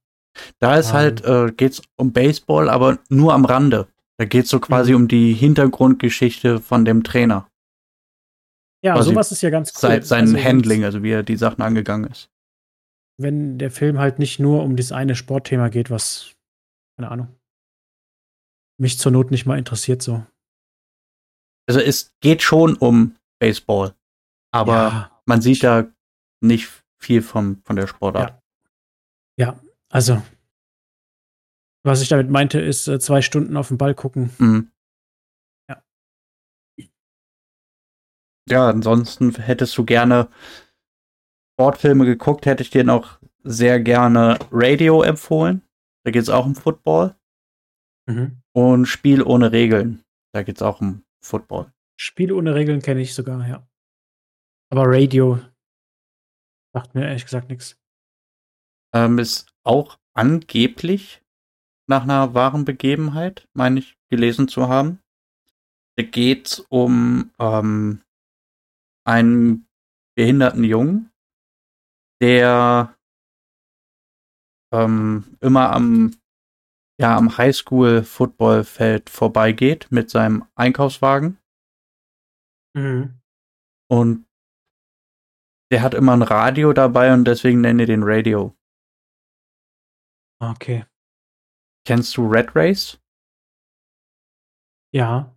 [0.59, 3.87] Da ist halt, ähm, halt, äh, geht's um Baseball, aber nur am Rande.
[4.17, 4.97] Da geht's so quasi mhm.
[4.97, 7.49] um die Hintergrundgeschichte von dem Trainer.
[8.83, 9.81] Ja, quasi sowas ist ja ganz cool.
[9.81, 12.29] Sein, sein also, Handling, also wie er die Sachen angegangen ist.
[13.17, 16.35] Wenn der Film halt nicht nur um dieses eine Sportthema geht, was,
[16.97, 17.35] keine Ahnung,
[18.79, 20.25] mich zur Not nicht mal interessiert so.
[21.67, 23.93] Also es geht schon um Baseball,
[24.51, 25.21] aber ja.
[25.25, 25.87] man sieht da
[26.41, 28.41] nicht viel vom, von der Sportart.
[29.37, 29.47] Ja.
[29.47, 29.59] ja,
[29.89, 30.21] also
[31.83, 34.31] was ich damit meinte, ist äh, zwei Stunden auf den Ball gucken.
[34.37, 34.71] Mhm.
[35.69, 35.81] Ja.
[38.49, 40.29] Ja, ansonsten hättest du gerne
[41.55, 45.61] Sportfilme geguckt, hätte ich dir noch sehr gerne Radio empfohlen.
[46.03, 47.15] Da geht es auch um Football.
[48.07, 48.41] Mhm.
[48.53, 50.03] Und Spiel ohne Regeln.
[50.33, 51.71] Da geht es auch um Football.
[51.99, 53.67] Spiel ohne Regeln kenne ich sogar, ja.
[54.71, 55.39] Aber Radio
[56.73, 57.78] sagt mir ehrlich gesagt nichts.
[58.93, 61.21] Ähm, ist auch angeblich
[61.87, 64.99] nach einer wahren Begebenheit, meine ich, gelesen zu haben.
[65.97, 68.01] Da geht es um ähm,
[69.05, 69.67] einen
[70.15, 71.11] behinderten Jungen,
[72.21, 72.95] der
[74.71, 76.13] ähm, immer am
[76.99, 81.37] ja am Highschool-Footballfeld vorbeigeht mit seinem Einkaufswagen.
[82.75, 83.21] Mhm.
[83.89, 84.25] Und
[85.71, 88.55] der hat immer ein Radio dabei und deswegen nenne ich den Radio.
[90.41, 90.85] Okay.
[91.85, 92.99] Kennst du Red Race?
[94.93, 95.35] Ja.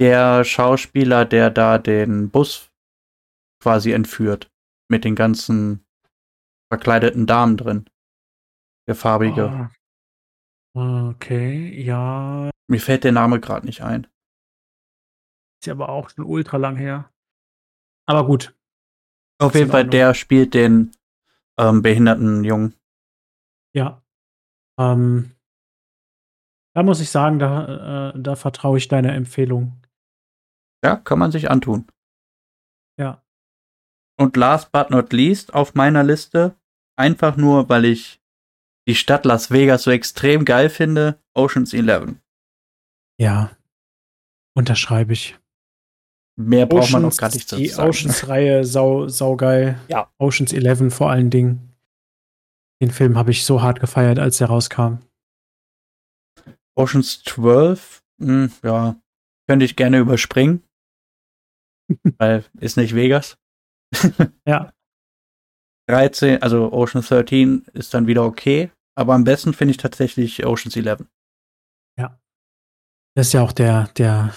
[0.00, 2.72] Der Schauspieler, der da den Bus
[3.62, 4.50] quasi entführt.
[4.90, 5.86] Mit den ganzen
[6.70, 7.88] verkleideten Damen drin.
[8.86, 9.70] Der farbige.
[10.76, 11.10] Oh.
[11.10, 12.50] Okay, ja.
[12.68, 14.06] Mir fällt der Name gerade nicht ein.
[15.60, 17.10] Ist ja aber auch schon ultra lang her.
[18.06, 18.54] Aber gut.
[19.38, 20.92] Auf jeden Fall, der spielt den
[21.58, 22.74] ähm, behinderten Jungen.
[23.74, 24.03] Ja.
[24.78, 25.32] Ähm,
[26.74, 29.80] da muss ich sagen, da, äh, da vertraue ich deiner Empfehlung.
[30.84, 31.86] Ja, kann man sich antun.
[32.98, 33.22] Ja.
[34.18, 36.56] Und last but not least auf meiner Liste,
[36.96, 38.20] einfach nur, weil ich
[38.86, 42.16] die Stadt Las Vegas so extrem geil finde, Oceans 11.
[43.18, 43.56] Ja,
[44.54, 45.38] unterschreibe ich.
[46.36, 47.62] Mehr braucht Oceans, man auch gar nicht zu sagen.
[47.62, 49.80] Die Oceans-Reihe, sau, sau geil.
[49.88, 50.12] Ja.
[50.18, 51.73] Oceans 11 vor allen Dingen.
[52.84, 54.98] Den Film habe ich so hart gefeiert, als er rauskam.
[56.76, 59.00] Oceans 12, mh, hm, ja,
[59.48, 60.62] könnte ich gerne überspringen.
[62.18, 63.38] weil ist nicht Vegas.
[64.46, 64.74] ja.
[65.88, 70.76] 13, also Ocean 13 ist dann wieder okay, aber am besten finde ich tatsächlich Oceans
[70.76, 71.06] 11.
[71.98, 72.20] Ja.
[73.16, 74.34] Das ist ja auch der, der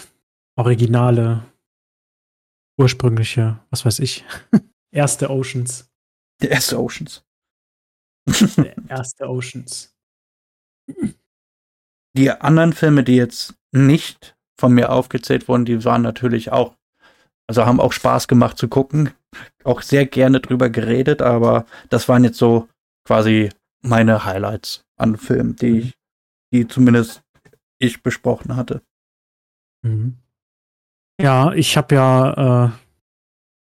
[0.58, 1.43] originale,
[2.80, 4.24] ursprüngliche, was weiß ich,
[4.93, 5.91] erste Oceans.
[6.41, 7.26] Der erste Oceans.
[8.28, 9.95] Der erste Oceans.
[12.15, 16.75] Die anderen Filme, die jetzt nicht von mir aufgezählt wurden, die waren natürlich auch,
[17.47, 19.11] also haben auch Spaß gemacht zu gucken.
[19.63, 22.67] Auch sehr gerne drüber geredet, aber das waren jetzt so
[23.05, 23.49] quasi
[23.82, 25.78] meine Highlights an Filmen, die mhm.
[25.78, 25.93] ich,
[26.51, 27.21] die zumindest
[27.80, 28.82] ich besprochen hatte.
[29.84, 30.17] Mhm.
[31.21, 32.71] Ja, ich habe ja, äh,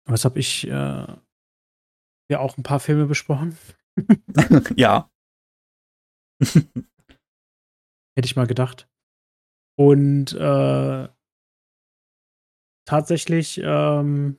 [0.05, 1.07] was habe ich, äh,
[2.31, 3.57] ja auch ein paar Filme besprochen.
[4.75, 5.09] ja.
[8.15, 8.89] Hätte ich mal gedacht.
[9.77, 11.07] Und äh,
[12.85, 14.37] tatsächlich, ähm,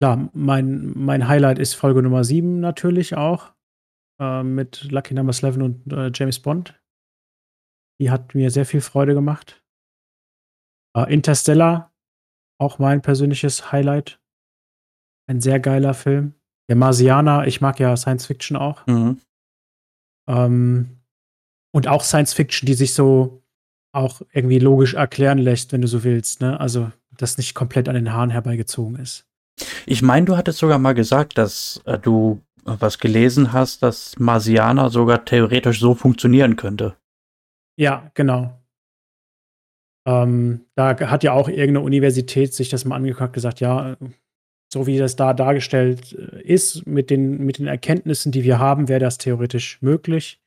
[0.00, 3.54] klar, mein, mein Highlight ist Folge Nummer 7 natürlich auch.
[4.20, 6.80] Äh, mit Lucky Number 11 und äh, James Bond.
[8.00, 9.64] Die hat mir sehr viel Freude gemacht.
[10.96, 11.92] Äh, Interstellar,
[12.60, 14.20] auch mein persönliches Highlight.
[15.28, 16.37] Ein sehr geiler Film.
[16.68, 18.86] Der Marsianer, ich mag ja Science Fiction auch.
[18.86, 19.18] Mhm.
[20.28, 20.98] Ähm,
[21.72, 23.42] und auch Science Fiction, die sich so
[23.92, 26.40] auch irgendwie logisch erklären lässt, wenn du so willst.
[26.40, 26.60] Ne?
[26.60, 29.24] Also, das nicht komplett an den Haaren herbeigezogen ist.
[29.86, 34.90] Ich meine, du hattest sogar mal gesagt, dass äh, du was gelesen hast, dass Marsianer
[34.90, 36.96] sogar theoretisch so funktionieren könnte.
[37.76, 38.58] Ja, genau.
[40.06, 43.96] Ähm, da hat ja auch irgendeine Universität sich das mal angeguckt, gesagt, ja,
[44.72, 48.88] so wie das da dargestellt äh, ist, mit den, mit den Erkenntnissen, die wir haben,
[48.88, 50.40] wäre das theoretisch möglich.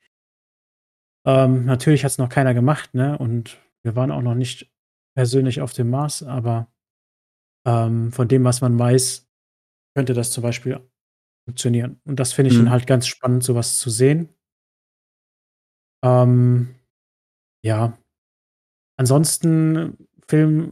[1.26, 3.18] Ähm, natürlich hat es noch keiner gemacht, ne?
[3.18, 4.72] Und Wir waren auch noch nicht
[5.16, 6.68] persönlich auf dem Mars, aber
[7.66, 9.28] ähm, von dem, was man weiß,
[9.96, 10.80] könnte das zum Beispiel
[11.46, 12.02] funktionieren.
[12.06, 12.66] Und das finde ich Mhm.
[12.66, 14.30] dann halt ganz spannend, sowas zu sehen.
[16.04, 16.76] Ähm,
[17.64, 17.98] ja.
[18.98, 19.98] Ansonsten
[20.28, 20.72] Film,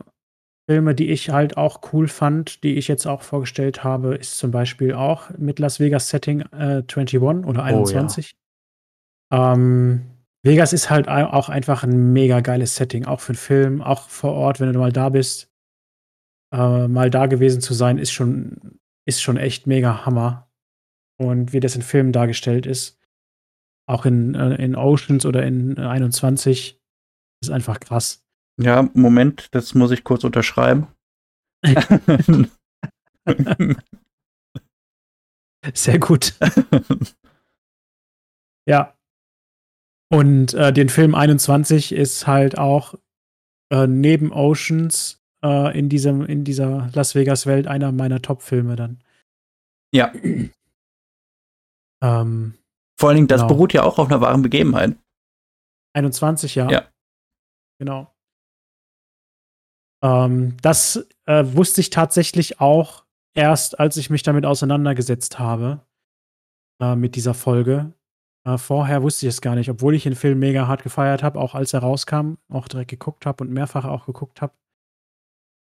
[0.70, 4.52] Filme, die ich halt auch cool fand, die ich jetzt auch vorgestellt habe, ist zum
[4.52, 8.36] Beispiel auch mit Las Vegas Setting äh, 21 oder Oh, 21.
[9.32, 10.06] Ähm,
[10.44, 14.10] Vegas ist halt au- auch einfach ein mega geiles Setting, auch für einen Film, auch
[14.10, 15.52] vor Ort, wenn du mal da bist.
[16.54, 20.52] Äh, mal da gewesen zu sein, ist schon, ist schon echt mega Hammer.
[21.20, 23.00] Und wie das in Filmen dargestellt ist,
[23.88, 26.80] auch in, äh, in Oceans oder in äh, 21,
[27.44, 28.24] ist einfach krass.
[28.62, 30.88] Ja, Moment, das muss ich kurz unterschreiben.
[35.74, 36.36] Sehr gut.
[38.68, 38.96] Ja.
[40.12, 42.96] Und äh, den Film 21 ist halt auch
[43.72, 49.04] äh, neben Oceans äh, in, diesem, in dieser Las Vegas-Welt einer meiner Top-Filme dann.
[49.94, 50.12] ja,
[52.02, 52.54] Ähm,
[53.00, 53.54] vor allen Dingen, das Genau.
[53.54, 54.98] beruht ja auch auf einer wahren Begebenheit.
[55.96, 56.70] 21, ja.
[56.72, 56.90] Ja.
[57.80, 58.14] Genau.
[60.04, 65.82] Ähm, das äh, wusste ich tatsächlich auch erst, als ich mich damit auseinandergesetzt habe,
[66.82, 67.94] äh, mit dieser Folge.
[68.46, 71.40] Äh, vorher wusste ich es gar nicht, obwohl ich den Film mega hart gefeiert habe,
[71.40, 74.54] auch als er rauskam, auch direkt geguckt habe und mehrfach auch geguckt habe.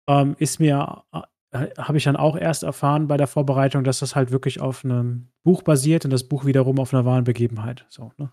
[0.10, 1.04] Ähm, ist mir,
[1.52, 4.84] äh, habe ich dann auch erst erfahren bei der Vorbereitung, dass das halt wirklich auf
[4.84, 7.86] einem Buch basiert und das Buch wiederum auf einer wahren Begebenheit.
[7.90, 8.32] So, ne?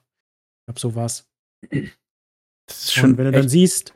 [0.60, 1.30] Ich glaube, so war's.
[2.66, 3.94] Das ist schon Und wenn du dann siehst,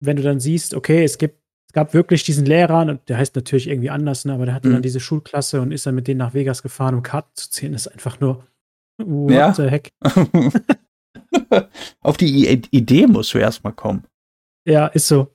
[0.00, 1.36] wenn du dann siehst, okay, es gibt,
[1.68, 4.68] es gab wirklich diesen Lehrer, und der heißt natürlich irgendwie anders, ne, aber der hatte
[4.68, 4.72] Mhm.
[4.74, 7.72] dann diese Schulklasse und ist dann mit denen nach Vegas gefahren, um Karten zu ziehen.
[7.72, 8.44] Das ist einfach nur,
[8.98, 9.54] what Ja.
[9.54, 9.90] the heck?
[12.02, 14.04] auf die I Idee musst du erstmal kommen.
[14.66, 15.28] Ja, ist so.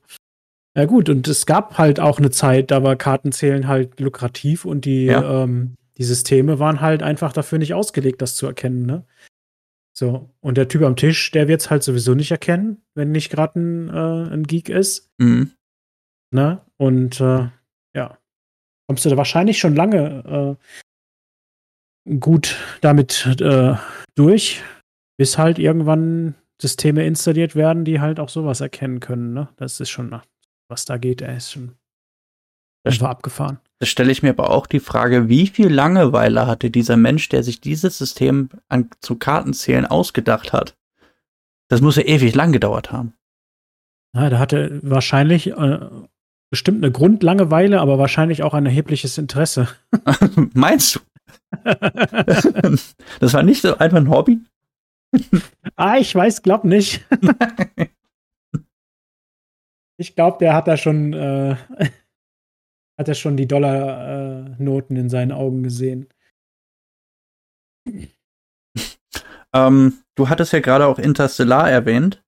[0.78, 4.86] Ja, gut, und es gab halt auch eine Zeit, da war Kartenzählen halt lukrativ und
[4.86, 5.44] die, Ja.
[5.44, 9.06] ähm, die Systeme waren halt einfach dafür nicht ausgelegt, das zu erkennen, ne?
[9.98, 13.32] So, und der Typ am Tisch, der wird es halt sowieso nicht erkennen, wenn nicht
[13.32, 15.10] gerade ein, äh, ein Geek ist.
[15.20, 15.52] Mhm.
[16.32, 16.62] Ne?
[16.76, 17.48] Und äh,
[17.96, 18.18] ja,
[18.88, 20.58] kommst du da wahrscheinlich schon lange
[22.08, 23.76] äh, gut damit äh,
[24.16, 24.62] durch,
[25.18, 29.34] bis halt irgendwann Systeme installiert werden, die halt auch sowas erkennen können.
[29.34, 29.48] Ne?
[29.56, 30.20] Das ist schon,
[30.68, 31.78] was da geht, er ist schon
[32.86, 33.60] Das- einfach abgefahren.
[33.80, 37.44] Da stelle ich mir aber auch die Frage, wie viel Langeweile hatte dieser Mensch, der
[37.44, 40.78] sich dieses System an, zu Kartenzählen ausgedacht hat?
[41.68, 43.14] Das muss ja ewig lang gedauert haben.
[44.16, 45.80] Ja, da hatte wahrscheinlich äh,
[46.50, 49.68] bestimmt eine Grundlangeweile, aber wahrscheinlich auch ein erhebliches Interesse.
[50.54, 51.00] Meinst du?
[53.20, 54.40] Das war nicht so einfach ein Hobby?
[55.76, 57.06] ah, ich weiß, glaub nicht.
[59.98, 61.56] Ich glaube, der hat da schon, äh,
[62.98, 66.08] hat er schon die Dollarnoten in seinen Augen gesehen.
[69.54, 72.24] Ähm, du hattest ja gerade auch Interstellar erwähnt.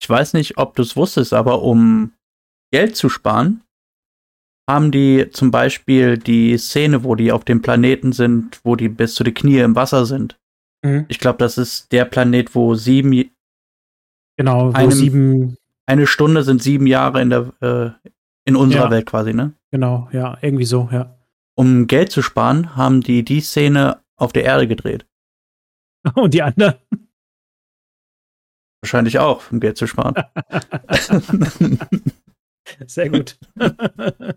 [0.00, 2.12] Ich weiß nicht, ob du es wusstest, aber um
[2.72, 3.62] Geld zu sparen,
[4.68, 9.14] haben die zum Beispiel die Szene, wo die auf dem Planeten sind, wo die bis
[9.14, 10.38] zu den Knie im Wasser sind.
[10.84, 11.04] Mhm.
[11.08, 13.30] Ich glaube, das ist der Planet, wo sieben,
[14.36, 15.56] Genau, wo Einem- sieben,
[15.86, 18.10] eine Stunde sind sieben Jahre in der, äh,
[18.46, 18.90] in unserer Ja.
[18.90, 19.52] Welt quasi, ne?
[19.74, 21.18] Genau, ja, irgendwie so, ja.
[21.58, 25.04] Um Geld zu sparen, haben die die Szene auf der Erde gedreht.
[26.14, 26.76] Und die anderen?
[28.80, 30.14] Wahrscheinlich auch, um Geld zu sparen.
[32.86, 33.36] Sehr gut.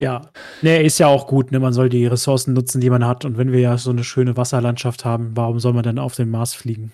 [0.00, 0.30] ja,
[0.62, 1.60] nee, ist ja auch gut, ne?
[1.60, 3.26] Man soll die Ressourcen nutzen, die man hat.
[3.26, 6.30] Und wenn wir ja so eine schöne Wasserlandschaft haben, warum soll man dann auf den
[6.30, 6.92] Mars fliegen?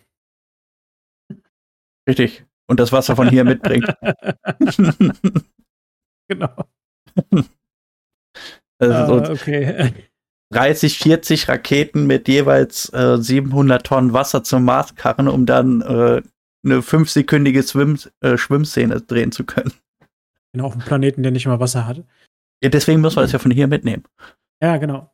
[2.08, 2.44] Richtig.
[2.66, 3.94] Und das Wasser von hier mitbringt.
[6.28, 6.54] genau.
[8.80, 9.92] Also so okay.
[10.52, 16.22] 30, 40 Raketen mit jeweils äh, 700 Tonnen Wasser zum Mars karren, um dann äh,
[16.64, 19.72] eine fünfsekündige Schwimm äh, Schwimmszene drehen zu können.
[20.52, 22.04] Genau, auf einem Planeten, der nicht mal Wasser hat.
[22.62, 24.04] Ja, deswegen muss man das ja von hier mitnehmen.
[24.62, 25.10] Ja, genau.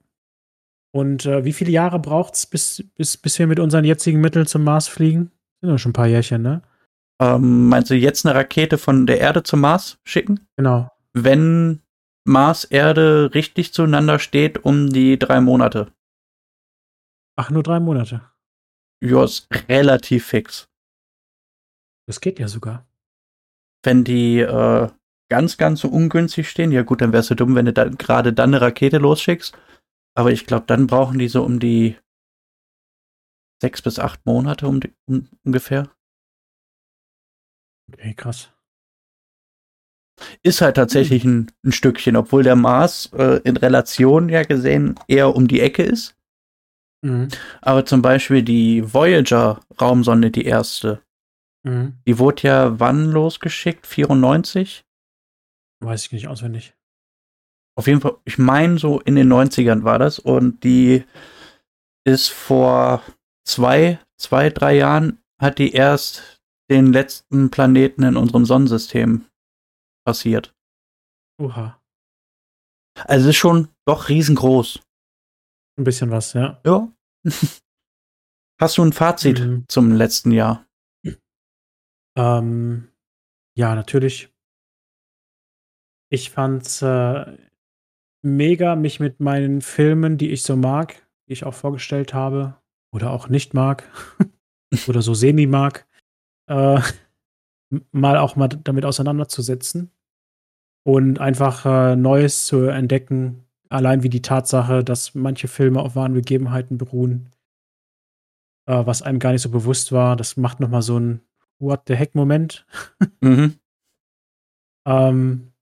[0.93, 4.47] Und äh, wie viele Jahre braucht es, bis, bis, bis wir mit unseren jetzigen Mitteln
[4.47, 5.33] zum Mars fliegen?
[5.61, 6.63] Sind doch schon ein paar Jährchen, ne?
[7.21, 10.47] Ähm, meinst du jetzt eine Rakete von der Erde zum Mars schicken?
[10.57, 10.91] Genau.
[11.17, 11.83] Wenn
[12.27, 15.93] Mars Erde richtig zueinander steht, um die drei Monate.
[17.37, 18.31] Ach, nur drei Monate.
[19.03, 20.69] Ja, ist relativ fix.
[22.07, 22.87] Das geht ja sogar.
[23.85, 24.89] Wenn die äh,
[25.31, 28.33] ganz, ganz so ungünstig stehen, ja gut, dann wär's so dumm, wenn du dann gerade
[28.33, 29.57] dann eine Rakete losschickst.
[30.17, 31.99] Aber ich glaube, dann brauchen die so um die
[33.61, 35.91] sechs bis acht Monate um die, um, ungefähr.
[37.93, 38.54] Okay, krass.
[40.43, 45.35] Ist halt tatsächlich ein, ein Stückchen, obwohl der Mars äh, in Relation ja gesehen eher
[45.35, 46.17] um die Ecke ist.
[47.03, 47.29] Mhm.
[47.61, 51.03] Aber zum Beispiel die Voyager-Raumsonde, die erste,
[51.67, 51.95] Mhm.
[52.07, 53.87] die wurde ja wann losgeschickt?
[53.87, 54.85] 94?
[55.83, 56.75] Weiß ich nicht auswendig.
[57.77, 60.19] Auf jeden Fall, ich meine, so in den 90ern war das.
[60.19, 61.05] Und die
[62.07, 63.03] ist vor
[63.47, 66.41] zwei, zwei, drei Jahren, hat die erst
[66.71, 69.25] den letzten Planeten in unserem Sonnensystem
[70.05, 70.55] passiert.
[71.41, 71.81] Oha.
[72.97, 74.81] Also es ist schon doch riesengroß.
[75.79, 76.61] Ein bisschen was, ja.
[76.65, 76.93] Ja.
[78.61, 79.65] Hast du ein Fazit Mhm.
[79.69, 80.65] zum letzten Jahr?
[82.17, 82.89] Ähm,
[83.57, 84.33] ja, natürlich.
[86.13, 87.37] Ich fand's äh,
[88.23, 92.61] mega, mich mit meinen Filmen, die ich so mag, die ich auch vorgestellt habe,
[92.95, 93.91] oder auch nicht mag,
[94.87, 95.89] oder so semi mag,
[96.49, 96.81] äh,
[97.93, 99.91] mal auch mal damit auseinanderzusetzen
[100.85, 106.15] und einfach äh, Neues zu entdecken, allein wie die Tatsache, dass manche Filme auf wahren
[106.15, 107.33] Begebenheiten beruhen,
[108.67, 110.17] äh, was einem gar nicht so bewusst war.
[110.17, 111.21] Das macht noch mal so ein
[111.59, 112.67] What the heck Moment.
[113.21, 113.59] Mhm.
[114.87, 115.53] Ähm,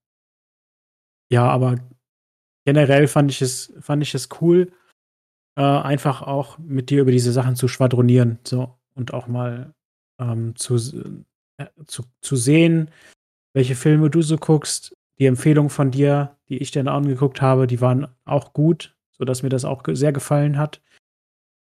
[1.31, 1.77] ja, aber
[2.65, 4.71] generell fand ich es, fand ich es cool,
[5.57, 9.73] äh, einfach auch mit dir über diese Sachen zu schwadronieren, so und auch mal
[10.19, 10.77] ähm, zu,
[11.85, 12.89] zu, zu sehen,
[13.53, 14.95] welche Filme du so guckst.
[15.19, 19.49] Die Empfehlungen von dir, die ich dann angeguckt habe, die waren auch gut, sodass mir
[19.49, 20.81] das auch sehr gefallen hat.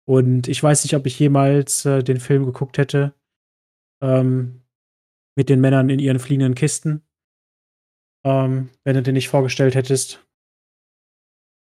[0.05, 3.13] Und ich weiß nicht, ob ich jemals äh, den Film geguckt hätte
[4.01, 4.61] ähm,
[5.35, 7.03] mit den Männern in ihren fliegenden Kisten
[8.25, 10.25] ähm, wenn du den nicht vorgestellt hättest.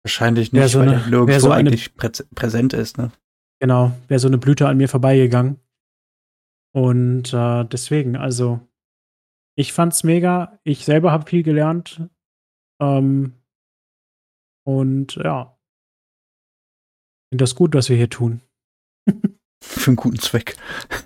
[0.03, 2.97] Wahrscheinlich nicht, so weil eine- der nirgendwo so eine- eigentlich prä präsent ist.
[2.97, 3.11] Ne?
[3.61, 5.59] Genau, wäre so eine Blüte an mir vorbeigegangen.
[6.73, 8.59] Und äh, deswegen, also,
[9.57, 10.59] ich fand's mega.
[10.63, 12.01] Ich selber habe viel gelernt.
[12.81, 13.33] Ähm,
[14.65, 15.57] und ja,
[17.29, 18.41] finde das gut, was wir hier tun.
[19.61, 20.55] Für einen guten Zweck.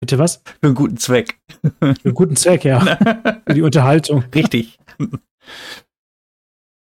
[0.00, 0.42] Bitte was?
[0.60, 1.38] Für einen guten Zweck.
[1.78, 2.80] Für einen guten Zweck, ja.
[3.46, 4.24] Für die Unterhaltung.
[4.34, 4.78] Richtig.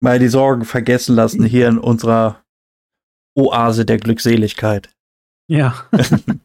[0.02, 2.44] Mal die Sorgen vergessen lassen hier in unserer
[3.38, 4.96] Oase der Glückseligkeit.
[5.48, 5.88] Ja.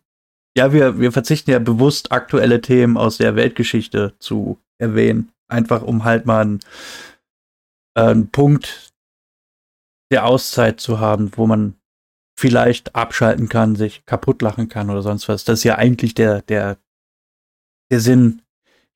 [0.57, 5.33] Ja, wir, wir verzichten ja bewusst aktuelle Themen aus der Weltgeschichte zu erwähnen.
[5.49, 6.61] Einfach um halt mal einen,
[7.97, 8.91] äh, einen Punkt
[10.11, 11.77] der Auszeit zu haben, wo man
[12.37, 15.45] vielleicht abschalten kann, sich kaputt lachen kann oder sonst was.
[15.45, 16.79] Das ist ja eigentlich der, der,
[17.91, 18.43] der Sinn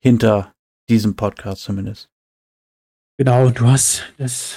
[0.01, 0.53] hinter
[0.89, 2.09] diesem Podcast zumindest.
[3.17, 4.55] Genau, du hast das,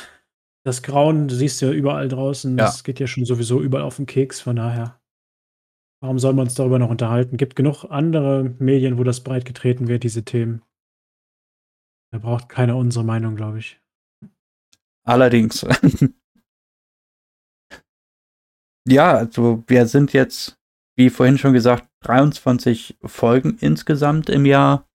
[0.64, 2.58] das Grauen, du siehst ja überall draußen.
[2.58, 2.64] Ja.
[2.64, 4.97] Das geht ja schon sowieso überall auf den Keks, von daher.
[6.00, 7.36] Warum soll man uns darüber noch unterhalten?
[7.36, 10.62] Gibt genug andere Medien, wo das breit getreten wird, diese Themen.
[12.12, 13.80] Da braucht keiner unsere Meinung, glaube ich.
[15.04, 15.66] Allerdings.
[18.88, 20.58] ja, also wir sind jetzt,
[20.96, 24.88] wie vorhin schon gesagt, 23 Folgen insgesamt im Jahr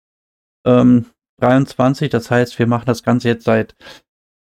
[0.66, 1.08] ähm,
[1.41, 2.10] 23.
[2.10, 3.76] Das heißt, wir machen das Ganze jetzt seit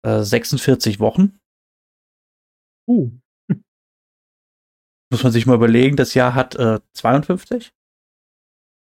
[0.04, 1.38] äh, 46 Wochen.
[2.88, 3.10] Uh.
[5.12, 7.70] Muss man sich mal überlegen, das Jahr hat äh, 52?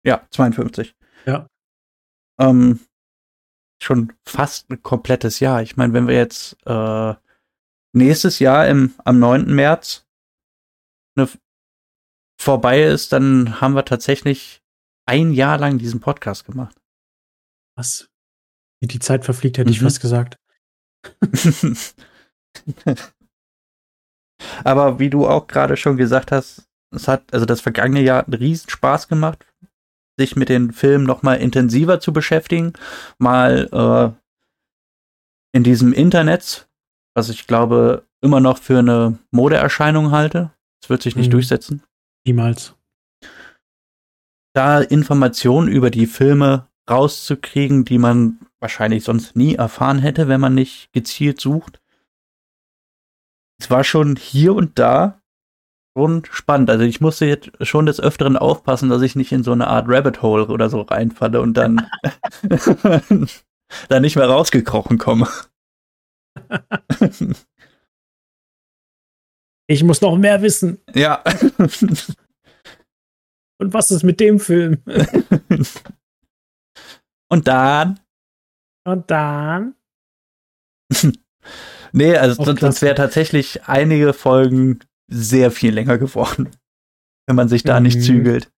[0.04, 0.96] Ja, 52.
[1.28, 1.48] Ja.
[2.40, 2.80] Ähm,
[3.80, 5.62] schon fast ein komplettes Jahr.
[5.62, 7.14] Ich meine, wenn wir jetzt äh,
[7.94, 9.54] nächstes Jahr im, am 9.
[9.54, 10.08] März
[11.16, 11.30] ne,
[12.42, 14.64] vorbei ist, dann haben wir tatsächlich
[15.08, 16.76] ein Jahr lang diesen Podcast gemacht.
[17.78, 18.10] Was?
[18.82, 19.86] Wie die Zeit verfliegt, hätte ich Mhm.
[19.86, 20.40] fast gesagt.
[24.64, 28.34] Aber wie du auch gerade schon gesagt hast, es hat, also das vergangene Jahr einen
[28.36, 29.46] riesen Spaß gemacht,
[30.18, 32.74] sich mit den Filmen noch mal intensiver zu beschäftigen,
[33.18, 36.68] mal äh, in diesem Internet,
[37.16, 40.52] was ich glaube immer noch für eine Modeerscheinung halte.
[40.82, 41.32] Es wird sich nicht Mhm.
[41.32, 41.84] durchsetzen.
[42.26, 42.76] Niemals.
[44.54, 50.56] Da Informationen über die Filme rauszukriegen, die man wahrscheinlich sonst nie erfahren hätte, wenn man
[50.56, 51.82] nicht gezielt sucht.
[53.60, 55.22] Es war schon hier und da
[55.98, 56.70] schon spannend.
[56.70, 59.86] Also ich musste jetzt schon des Öfteren aufpassen, dass ich nicht in so eine Art
[59.88, 61.90] Rabbit Hole oder so reinfalle und dann,
[63.90, 65.28] dann nicht mehr rausgekrochen komme.
[69.68, 70.80] Ich muss noch mehr wissen.
[70.94, 71.24] ja.
[73.58, 74.84] Und was ist mit dem Film?
[77.30, 78.00] und dann
[78.86, 79.74] Und dann?
[81.96, 82.86] Nee, also sonst klasse.
[82.86, 86.50] wäre tatsächlich einige Folgen sehr viel länger geworden,
[87.28, 88.02] wenn man sich da nicht Mhm.
[88.02, 88.52] zügelt.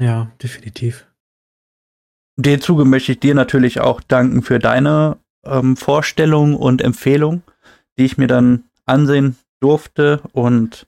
[0.00, 1.06] Ja, definitiv.
[2.36, 7.42] dem Zuge möchte ich dir natürlich auch danken für deine ähm, Vorstellung und Empfehlung,
[7.98, 10.86] die ich mir dann ansehen durfte und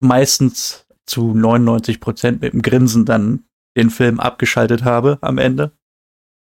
[0.00, 3.44] meistens zu 99 Prozent mit dem Grinsen dann
[3.76, 5.70] den Film abgeschaltet habe am Ende.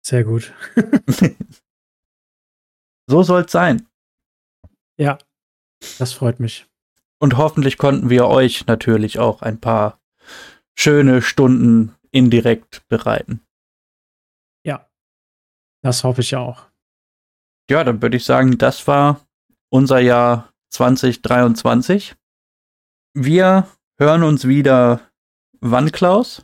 [0.03, 0.55] Sehr gut.
[3.09, 3.89] so soll es sein.
[4.99, 5.19] Ja,
[5.99, 6.67] das freut mich.
[7.19, 10.01] Und hoffentlich konnten wir euch natürlich auch ein paar
[10.77, 13.41] schöne Stunden indirekt bereiten.
[14.65, 14.89] Ja,
[15.83, 16.67] das hoffe ich auch.
[17.71, 19.27] Ja, dann würde ich sagen, das war
[19.71, 22.15] unser Jahr 2023.
[23.15, 25.01] Wir hören uns wieder.
[25.61, 26.43] Wann, Klaus?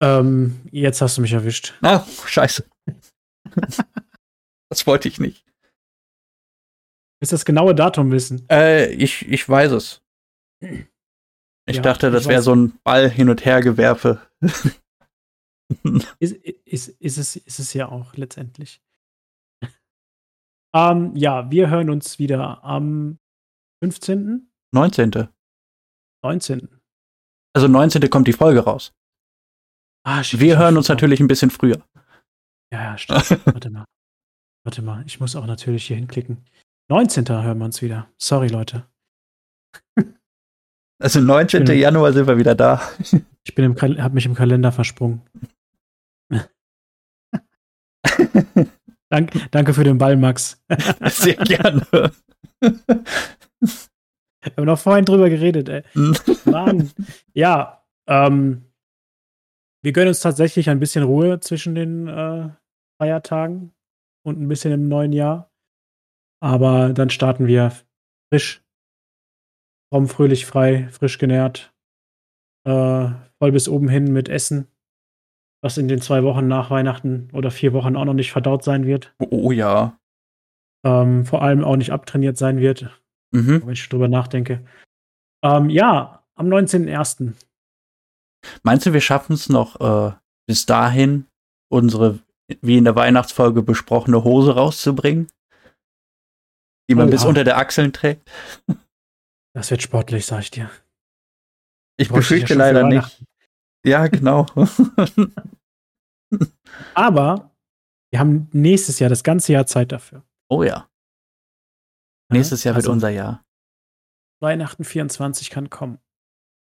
[0.00, 1.74] Ähm, jetzt hast du mich erwischt.
[1.82, 2.64] Ah, scheiße.
[4.68, 5.44] das wollte ich nicht.
[7.24, 8.46] Willst du das genaue Datum wissen?
[8.50, 10.02] Äh, ich, ich weiß es.
[10.60, 14.20] Ich ja, dachte, das wäre so ein Ball hin und her gewerfe.
[16.18, 18.82] ist, ist, ist, es, ist es ja auch letztendlich.
[20.76, 23.18] ähm, ja, wir hören uns wieder am
[23.82, 24.52] 15.
[24.74, 25.28] 19.
[26.22, 26.68] 19.
[27.54, 28.10] Also 19.
[28.10, 28.92] kommt die Folge raus.
[30.06, 31.82] Ah, shit, wir hören uns natürlich ein bisschen früher.
[32.70, 33.30] Ja, ja, stimmt.
[33.46, 33.86] Warte mal.
[34.66, 36.44] Warte mal, ich muss auch natürlich hier hinklicken.
[36.88, 37.28] 19.
[37.28, 38.08] hören wir uns wieder.
[38.18, 38.86] Sorry, Leute.
[40.98, 41.64] Also 19.
[41.64, 42.80] Bin, Januar sind wir wieder da.
[43.42, 45.22] Ich bin im hab mich im Kalender versprungen.
[49.10, 50.62] Dank, danke für den Ball, Max.
[51.10, 51.86] Sehr gerne.
[52.60, 55.82] Wir haben noch vorhin drüber geredet, ey.
[56.44, 56.90] Mann.
[57.32, 58.64] Ja, ähm,
[59.82, 62.48] wir gönnen uns tatsächlich ein bisschen Ruhe zwischen den äh,
[62.98, 63.72] Feiertagen
[64.22, 65.50] und ein bisschen im neuen Jahr.
[66.44, 67.72] Aber dann starten wir
[68.30, 68.62] frisch,
[69.90, 71.72] fromm, fröhlich, frei, frisch genährt,
[72.64, 74.68] äh, voll bis oben hin mit Essen,
[75.62, 78.84] was in den zwei Wochen nach Weihnachten oder vier Wochen auch noch nicht verdaut sein
[78.84, 79.14] wird.
[79.20, 79.98] Oh, oh ja.
[80.84, 82.90] Ähm, vor allem auch nicht abtrainiert sein wird,
[83.30, 83.62] mhm.
[83.64, 84.66] wenn ich drüber nachdenke.
[85.42, 87.32] Ähm, ja, am 19.01.
[88.62, 90.12] Meinst du, wir schaffen es noch äh,
[90.46, 91.24] bis dahin,
[91.70, 92.18] unsere,
[92.60, 95.28] wie in der Weihnachtsfolge besprochene Hose rauszubringen?
[96.88, 97.28] Die man oh, bis ja.
[97.28, 98.30] unter der Achseln trägt.
[99.56, 100.68] Das wird sportlich, sag ich dir.
[101.96, 103.24] Ich befürchte ja leider nicht.
[103.86, 104.46] Ja, genau.
[106.94, 107.52] Aber
[108.10, 110.24] wir haben nächstes Jahr, das ganze Jahr Zeit dafür.
[110.48, 110.88] Oh ja.
[112.32, 113.44] Nächstes Jahr also, wird unser Jahr.
[114.40, 116.00] Weihnachten 24 kann kommen.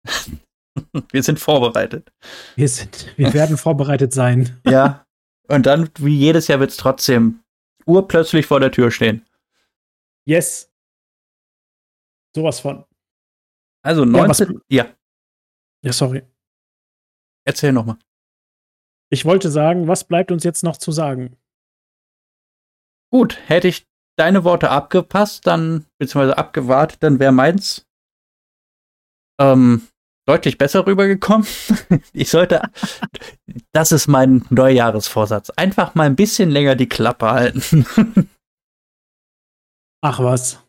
[1.12, 2.10] wir sind vorbereitet.
[2.56, 4.58] Wir sind, wir werden vorbereitet sein.
[4.64, 5.04] Ja.
[5.48, 7.40] Und dann, wie jedes Jahr, wird es trotzdem
[7.84, 9.26] urplötzlich vor der Tür stehen.
[10.30, 10.72] Yes.
[12.36, 12.84] Sowas von.
[13.84, 14.62] Also 19.
[14.68, 14.94] Ja, ja.
[15.82, 15.92] ja.
[15.92, 16.22] sorry.
[17.44, 17.98] Erzähl nochmal.
[19.10, 21.36] Ich wollte sagen, was bleibt uns jetzt noch zu sagen?
[23.12, 27.88] Gut, hätte ich deine Worte abgepasst, dann, beziehungsweise abgewartet, dann wäre meins
[29.40, 29.88] ähm,
[30.28, 31.48] deutlich besser rübergekommen.
[32.12, 32.70] ich sollte,
[33.72, 37.84] das ist mein Neujahresvorsatz, einfach mal ein bisschen länger die Klappe halten.
[40.02, 40.66] Ach was.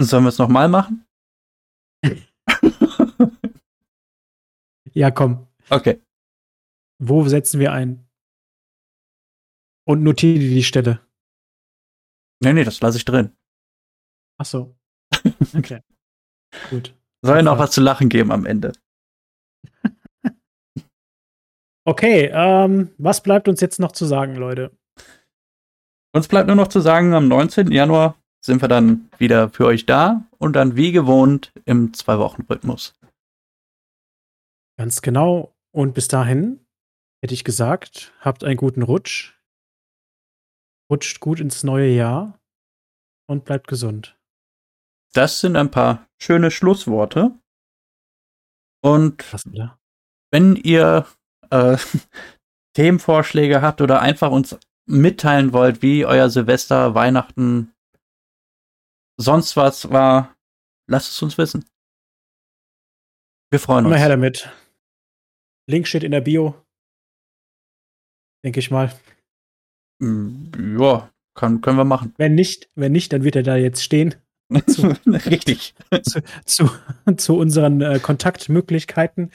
[0.00, 1.06] Sollen wir es nochmal machen?
[4.92, 5.46] ja, komm.
[5.70, 6.02] Okay.
[6.98, 8.06] Wo setzen wir ein?
[9.86, 11.00] Und notiere die Stelle.
[12.40, 13.36] Nee, nee, das lasse ich drin.
[14.38, 14.76] Ach so.
[15.56, 15.80] Okay.
[16.70, 16.94] Gut.
[17.22, 18.72] Soll ja noch was zu lachen geben am Ende.
[21.86, 24.76] okay, ähm, was bleibt uns jetzt noch zu sagen, Leute?
[26.12, 27.70] Uns bleibt nur noch zu sagen, am 19.
[27.70, 32.94] Januar sind wir dann wieder für euch da und dann wie gewohnt im Zwei-Wochen-Rhythmus.
[34.76, 35.54] Ganz genau.
[35.72, 36.60] Und bis dahin
[37.22, 39.34] hätte ich gesagt, habt einen guten Rutsch,
[40.90, 42.38] rutscht gut ins neue Jahr
[43.26, 44.18] und bleibt gesund.
[45.14, 47.38] Das sind ein paar schöne Schlussworte.
[48.82, 49.24] Und
[50.30, 51.06] wenn ihr
[51.50, 51.78] äh,
[52.76, 57.73] Themenvorschläge habt oder einfach uns mitteilen wollt, wie euer Silvester, Weihnachten,
[59.16, 60.34] sonst was war,
[60.86, 61.64] lasst es uns wissen.
[63.50, 63.92] Wir freuen uns.
[63.92, 64.50] Immer her damit.
[65.66, 66.54] Link steht in der Bio.
[68.44, 68.92] Denke ich mal.
[70.00, 72.14] Mm, ja, kann, können wir machen.
[72.16, 74.14] Wenn nicht, wenn nicht, dann wird er da jetzt stehen.
[74.66, 75.74] Zu, Richtig.
[76.02, 76.70] Zu, zu,
[77.16, 79.30] zu unseren äh, Kontaktmöglichkeiten.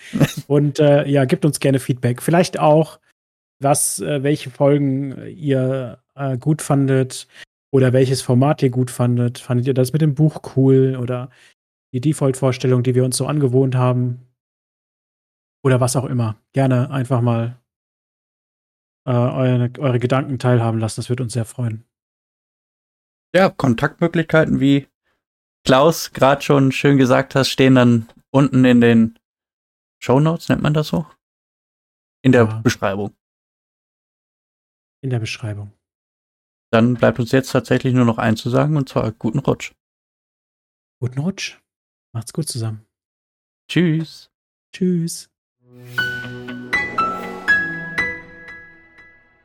[0.47, 2.21] Und äh, ja, gibt uns gerne Feedback.
[2.21, 2.99] Vielleicht auch,
[3.59, 7.27] was, äh, welche Folgen ihr äh, gut fandet,
[7.72, 9.39] oder welches Format ihr gut fandet.
[9.39, 11.30] Fandet ihr das mit dem Buch cool oder
[11.93, 14.28] die Default-Vorstellung, die wir uns so angewohnt haben?
[15.63, 16.36] Oder was auch immer.
[16.53, 17.59] Gerne einfach mal
[19.05, 21.01] äh, eure, eure Gedanken teilhaben lassen.
[21.01, 21.84] Das wird uns sehr freuen.
[23.36, 24.88] Ja, Kontaktmöglichkeiten, wie
[25.65, 29.20] Klaus gerade schon schön gesagt hast, stehen dann unten in den
[30.01, 31.05] Show Notes, nennt man das so?
[32.24, 32.61] In der ja.
[32.61, 33.15] Beschreibung.
[35.01, 35.72] In der Beschreibung.
[36.72, 39.74] Dann bleibt uns jetzt tatsächlich nur noch eins zu sagen, und zwar guten Rutsch.
[40.99, 41.57] Guten Rutsch.
[42.13, 42.86] Macht's gut zusammen.
[43.67, 44.32] Tschüss.
[44.74, 45.30] Tschüss.